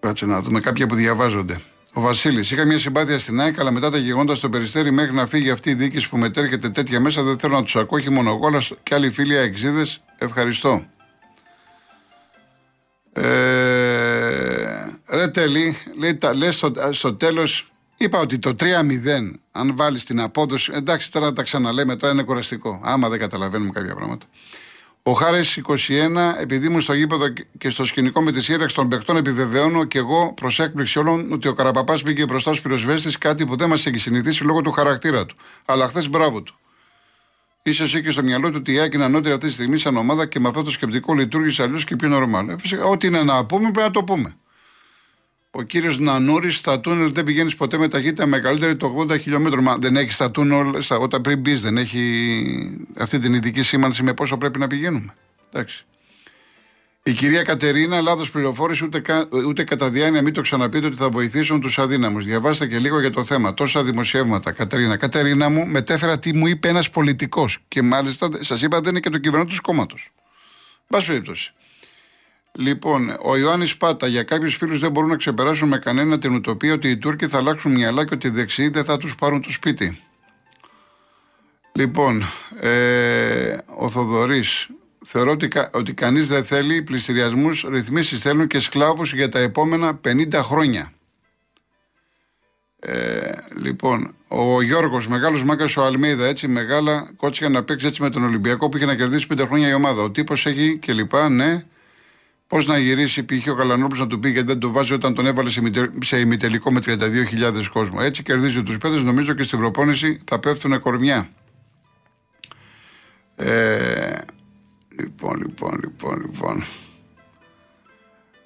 Κάτσε 0.00 0.26
να 0.26 0.40
δούμε 0.40 0.60
κάποια 0.60 0.86
που 0.86 0.94
διαβάζονται. 0.94 1.60
Ο 1.94 2.00
Βασίλης. 2.00 2.50
Είχα 2.50 2.64
μια 2.64 2.78
συμπάθεια 2.78 3.18
στην 3.18 3.40
ΑΕΚ, 3.40 3.60
αλλά 3.60 3.70
μετά 3.70 3.90
τα 3.90 3.98
γεγονότα 3.98 4.34
στο 4.34 4.48
περιστέρι, 4.48 4.90
μέχρι 4.90 5.12
να 5.12 5.26
φύγει 5.26 5.50
αυτή 5.50 5.70
η 5.70 5.74
δίκηση 5.74 6.08
που 6.08 6.16
μετέρχεται 6.16 6.70
τέτοια 6.70 7.00
μέσα, 7.00 7.22
δεν 7.22 7.38
θέλω 7.38 7.54
να 7.54 7.62
τους 7.62 7.76
ακούω. 7.76 7.98
Όχι 7.98 8.10
μόνο 8.10 8.30
εγώ, 8.30 8.46
αλλά 8.46 8.62
και 8.82 8.94
άλλοι 8.94 9.10
φίλοι 9.10 9.36
αεξίδες. 9.36 10.02
Ευχαριστώ. 10.18 10.84
Ε, 13.12 13.22
ρε 15.10 15.28
τέλει, 15.28 15.76
λέει, 15.98 16.18
λέει 16.34 16.50
στο, 16.50 16.72
στο 16.90 17.14
τέλος, 17.14 17.72
είπα 17.96 18.18
ότι 18.18 18.38
το 18.38 18.56
3-0, 18.60 18.66
αν 19.52 19.76
βάλεις 19.76 20.04
την 20.04 20.20
απόδοση. 20.20 20.72
Εντάξει, 20.74 21.12
τώρα 21.12 21.32
τα 21.32 21.42
ξαναλέμε, 21.42 21.96
τώρα 21.96 22.12
είναι 22.12 22.22
κουραστικό. 22.22 22.80
Άμα 22.84 23.08
δεν 23.08 23.18
καταλαβαίνουμε 23.18 23.70
κάποια 23.70 23.94
πράγματα. 23.94 24.26
Ο 25.04 25.12
Χάρης 25.12 25.56
21, 25.56 26.34
επειδή 26.40 26.66
ήμουν 26.66 26.80
στο 26.80 26.92
γήπεδο 26.92 27.28
και 27.58 27.70
στο 27.70 27.84
σκηνικό 27.84 28.22
με 28.22 28.32
τη 28.32 28.42
σύραξη 28.42 28.74
των 28.74 28.88
παιχτών, 28.88 29.16
επιβεβαιώνω 29.16 29.84
και 29.84 29.98
εγώ 29.98 30.32
προς 30.32 30.58
έκπληξη 30.58 30.98
όλων 30.98 31.32
ότι 31.32 31.48
ο 31.48 31.54
Καραπαπάς 31.54 32.02
μπήκε 32.02 32.24
μπροστά 32.24 32.50
στους 32.50 32.62
πυροσβέστες, 32.62 33.18
κάτι 33.18 33.44
που 33.44 33.56
δεν 33.56 33.68
μας 33.68 33.86
έχει 33.86 33.98
συνηθίσει 33.98 34.44
λόγω 34.44 34.60
του 34.60 34.72
χαρακτήρα 34.72 35.26
του. 35.26 35.36
Αλλά 35.64 35.88
χθες 35.88 36.08
μπράβο 36.08 36.42
του. 36.42 36.54
Είσαι 37.62 37.82
εσύ 37.82 38.02
και 38.02 38.10
στο 38.10 38.22
μυαλό 38.22 38.50
του 38.50 38.56
ότι 38.58 38.72
η 38.72 38.80
Άκη 38.80 38.96
είναι 38.96 39.04
ανώτερη 39.04 39.34
αυτή 39.34 39.46
τη 39.46 39.52
στιγμή 39.52 39.78
σαν 39.78 39.96
ομάδα 39.96 40.26
και 40.26 40.40
με 40.40 40.48
αυτό 40.48 40.62
το 40.62 40.70
σκεπτικό 40.70 41.14
λειτουργήσε 41.14 41.62
αλλιώς 41.62 41.84
και 41.84 41.96
πιο 41.96 42.08
νορμάλ. 42.08 42.48
Ε, 42.48 42.56
φυσικά, 42.58 42.84
ό,τι 42.84 43.06
είναι 43.06 43.22
να 43.22 43.44
πούμε 43.44 43.70
πρέπει 43.70 43.86
να 43.86 43.90
το 43.90 44.04
πούμε. 44.04 44.34
Ο 45.54 45.62
κύριος 45.62 45.98
Νανούρης 45.98 46.56
στα 46.56 46.80
τούνελ 46.80 47.12
δεν 47.12 47.24
πηγαίνεις 47.24 47.54
ποτέ 47.56 47.78
με 47.78 47.88
ταχύτητα 47.88 48.26
μεγαλύτερη 48.26 48.76
το 48.76 48.94
80 48.98 49.20
χιλιόμετρο. 49.20 49.62
Μα 49.62 49.76
δεν 49.76 49.96
έχει 49.96 50.12
στα 50.12 50.30
τούνελ, 50.30 50.82
στα, 50.82 50.98
όταν 50.98 51.20
πριν 51.20 51.38
μπεις, 51.38 51.60
δεν 51.60 51.76
έχει 51.76 52.00
αυτή 52.98 53.18
την 53.18 53.34
ειδική 53.34 53.62
σήμανση 53.62 54.02
με 54.02 54.14
πόσο 54.14 54.38
πρέπει 54.38 54.58
να 54.58 54.66
πηγαίνουμε. 54.66 55.14
Εντάξει. 55.52 55.84
Η 57.02 57.12
κυρία 57.12 57.42
Κατερίνα, 57.42 58.00
λάθος 58.00 58.30
πληροφόρηση, 58.30 58.84
ούτε, 58.84 59.28
ούτε 59.46 59.64
κατά 59.64 59.90
διάνοια 59.90 60.22
μην 60.22 60.32
το 60.32 60.40
ξαναπείτε 60.40 60.86
ότι 60.86 60.96
θα 60.96 61.08
βοηθήσουν 61.08 61.60
τους 61.60 61.78
αδύναμους. 61.78 62.24
Διαβάστε 62.24 62.66
και 62.66 62.78
λίγο 62.78 63.00
για 63.00 63.10
το 63.10 63.24
θέμα. 63.24 63.54
Τόσα 63.54 63.82
δημοσιεύματα. 63.82 64.52
Κατερίνα, 64.52 64.96
Κατερίνα 64.96 65.48
μου, 65.48 65.66
μετέφερα 65.66 66.18
τι 66.18 66.34
μου 66.34 66.46
είπε 66.46 66.68
ένας 66.68 66.90
πολιτικός. 66.90 67.58
Και 67.68 67.82
μάλιστα 67.82 68.28
σας 68.40 68.62
είπα 68.62 68.80
δεν 68.80 68.90
είναι 68.90 69.00
και 69.00 69.10
το 69.10 69.18
κυβερνό 69.18 69.44
τους 69.44 69.60
κόμματος. 69.60 70.10
Μπα 70.88 71.02
περιπτώσει. 71.02 71.52
Λοιπόν, 72.58 73.16
ο 73.22 73.36
Ιωάννης 73.36 73.76
Πάτα, 73.76 74.06
για 74.06 74.22
κάποιους 74.22 74.56
φίλους 74.56 74.78
δεν 74.80 74.90
μπορούν 74.90 75.08
να 75.10 75.16
ξεπεράσουν 75.16 75.68
με 75.68 75.78
κανένα 75.78 76.18
την 76.18 76.34
ουτοπία 76.34 76.72
ότι 76.72 76.90
οι 76.90 76.96
Τούρκοι 76.96 77.28
θα 77.28 77.38
αλλάξουν 77.38 77.72
μυαλά 77.72 78.04
και 78.04 78.14
ότι 78.14 78.26
οι 78.26 78.30
δεξιοί 78.30 78.68
δεν 78.68 78.84
θα 78.84 78.96
τους 78.96 79.14
πάρουν 79.14 79.40
το 79.42 79.50
σπίτι. 79.50 80.00
Λοιπόν, 81.72 82.24
ε, 82.60 83.56
ο 83.78 83.90
Θοδωρής, 83.90 84.68
θεωρώ 85.04 85.30
ότι, 85.30 85.48
ότι 85.72 85.94
κανείς 85.94 86.28
δεν 86.28 86.44
θέλει 86.44 86.82
πληστηριασμούς, 86.82 87.66
ρυθμίσεις 87.68 88.20
θέλουν 88.20 88.46
και 88.46 88.58
σκλάβους 88.58 89.14
για 89.14 89.28
τα 89.28 89.38
επόμενα 89.38 90.00
50 90.04 90.42
χρόνια. 90.42 90.92
Ε, 92.80 93.30
λοιπόν, 93.62 94.14
ο 94.28 94.62
Γιώργος, 94.62 95.08
μεγάλος 95.08 95.44
μάκα 95.44 95.66
ο 95.76 95.82
Αλμίδα, 95.82 96.26
έτσι 96.26 96.48
μεγάλα 96.48 97.10
κότσια 97.16 97.48
να 97.48 97.62
παίξει 97.62 97.86
έτσι 97.86 98.02
με 98.02 98.10
τον 98.10 98.24
Ολυμπιακό 98.24 98.68
που 98.68 98.76
είχε 98.76 98.86
να 98.86 98.94
κερδίσει 98.94 99.26
5 99.34 99.46
χρόνια 99.46 99.68
η 99.68 99.74
ομάδα. 99.74 100.02
Ο 100.02 100.10
τύπος 100.10 100.46
έχει 100.46 100.78
και 100.78 100.92
λοιπά, 100.92 101.28
ναι. 101.28 101.64
Πώς 102.52 102.66
να 102.66 102.78
γυρίσει, 102.78 103.24
π.χ. 103.24 103.46
ο 103.48 103.54
Καλανόπουλο 103.54 104.00
να 104.00 104.06
του 104.06 104.18
πει 104.18 104.30
γιατί 104.30 104.46
δεν 104.46 104.58
το 104.58 104.70
βάζει 104.70 104.92
όταν 104.92 105.14
τον 105.14 105.26
έβαλε 105.26 105.50
σε 106.02 106.18
ημιτελικό 106.18 106.72
με 106.72 106.80
32.000 106.84 107.64
κόσμο. 107.72 107.98
Έτσι 108.00 108.22
κερδίζει 108.22 108.62
τους 108.62 108.78
παίδε. 108.78 109.00
Νομίζω 109.00 109.32
και 109.32 109.42
στην 109.42 109.58
προπόνηση 109.58 110.18
θα 110.26 110.38
πέφτουν 110.38 110.80
κορμιά. 110.80 111.28
Ε, 113.36 114.18
λοιπόν, 115.00 115.36
λοιπόν, 115.36 115.80
λοιπόν, 115.84 116.20
λοιπόν. 116.20 116.64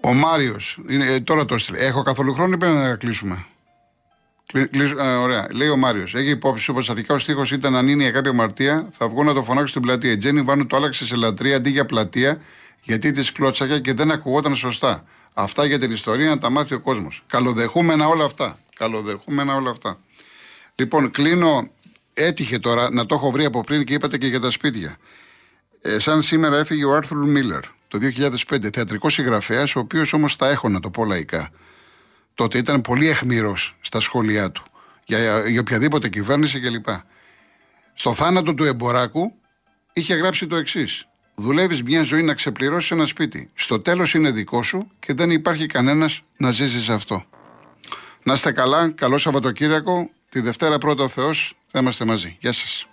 Ο 0.00 0.12
Μάριος, 0.12 0.78
ε, 0.88 1.20
τώρα 1.20 1.44
το 1.44 1.54
έστειλε. 1.54 1.78
Έχω 1.78 2.02
καθόλου 2.02 2.34
χρόνο 2.34 2.54
ή 2.54 2.56
πρέπει 2.56 2.74
να 2.74 2.96
κλείσουμε; 2.96 3.44
Κλείσ, 4.70 4.90
ε, 4.90 5.02
ωραία. 5.02 5.48
Λέει 5.52 5.68
ο 5.68 5.76
Μάριος. 5.76 6.14
Έχει 6.14 6.30
υπόψη 6.30 6.70
όπως 6.70 6.90
αρχικά 6.90 7.14
ο 7.14 7.18
στίχος 7.18 7.52
ήταν 7.52 7.76
αν 7.76 7.88
είναι 7.88 8.02
για 8.02 8.12
κάποια 8.12 8.30
αμαρτία, 8.30 8.88
θα 8.90 9.08
βγω 9.08 9.22
να 9.22 9.34
το 9.34 9.42
φωνάξω 9.42 9.66
στην 9.66 9.82
πλατεία. 9.82 10.10
Η 10.10 10.16
Τζένι 10.16 10.42
Βάνου 10.42 10.66
το 10.66 10.76
άλλαξε 10.76 11.06
σε 11.06 11.16
λατρεία 11.16 11.56
αντί 11.56 11.70
για 11.70 11.84
πλατεία 11.84 12.38
γιατί 12.86 13.10
τη 13.10 13.32
κλώτσαγε 13.32 13.78
και 13.78 13.94
δεν 13.94 14.10
ακουγόταν 14.10 14.54
σωστά. 14.54 15.04
Αυτά 15.32 15.64
για 15.66 15.78
την 15.78 15.90
ιστορία 15.90 16.28
να 16.28 16.38
τα 16.38 16.50
μάθει 16.50 16.74
ο 16.74 16.80
κόσμος. 16.80 17.22
Καλοδεχούμενα 17.26 18.06
όλα 18.06 18.24
αυτά. 18.24 18.58
Καλοδεχούμενα 18.76 19.54
όλα 19.54 19.70
αυτά. 19.70 19.98
Λοιπόν, 20.74 21.10
κλείνω. 21.10 21.68
Έτυχε 22.18 22.58
τώρα 22.58 22.90
να 22.90 23.06
το 23.06 23.14
έχω 23.14 23.30
βρει 23.30 23.44
από 23.44 23.64
πριν 23.64 23.84
και 23.84 23.94
είπατε 23.94 24.18
και 24.18 24.26
για 24.26 24.40
τα 24.40 24.50
σπίτια. 24.50 24.96
Ε, 25.82 25.98
σαν 25.98 26.22
σήμερα 26.22 26.56
έφυγε 26.56 26.84
ο 26.84 26.94
Άρθουρ 26.94 27.26
Μίλλερ 27.26 27.60
το 27.88 27.98
2005, 28.48 28.72
θεατρικός 28.72 29.12
συγγραφέας, 29.12 29.76
ο 29.76 29.78
οποίος 29.78 30.12
όμως 30.12 30.36
τα 30.36 30.48
έχω 30.48 30.68
να 30.68 30.80
το 30.80 30.90
πω 30.90 31.04
λαϊκά. 31.04 31.50
Τότε 32.34 32.58
ήταν 32.58 32.80
πολύ 32.80 33.08
εχμηρό 33.08 33.56
στα 33.80 34.00
σχόλιά 34.00 34.50
του 34.50 34.62
για, 35.04 35.48
για 35.48 35.60
οποιαδήποτε 35.60 36.08
κυβέρνηση 36.08 36.60
κλπ. 36.60 36.86
Στο 37.94 38.14
θάνατο 38.14 38.54
του 38.54 38.64
Εμποράκου 38.64 39.32
είχε 39.92 40.14
γράψει 40.14 40.46
το 40.46 40.56
εξής. 40.56 41.06
Δουλεύεις 41.38 41.82
μια 41.82 42.02
ζωή 42.02 42.22
να 42.22 42.34
ξεπληρώσεις 42.34 42.90
ένα 42.90 43.06
σπίτι. 43.06 43.50
Στο 43.54 43.80
τέλος 43.80 44.14
είναι 44.14 44.30
δικό 44.30 44.62
σου 44.62 44.90
και 44.98 45.14
δεν 45.14 45.30
υπάρχει 45.30 45.66
κανένας 45.66 46.22
να 46.36 46.50
ζήσει 46.50 46.92
αυτό. 46.92 47.24
Να 48.22 48.32
είστε 48.32 48.52
καλά, 48.52 48.90
καλό 48.90 49.18
Σαββατοκύριακο. 49.18 50.10
Τη 50.28 50.40
Δευτέρα 50.40 50.78
πρώτα 50.78 51.04
ο 51.04 51.08
Θεός 51.08 51.56
θα 51.66 51.78
είμαστε 51.78 52.04
μαζί. 52.04 52.36
Γεια 52.40 52.52
σας. 52.52 52.86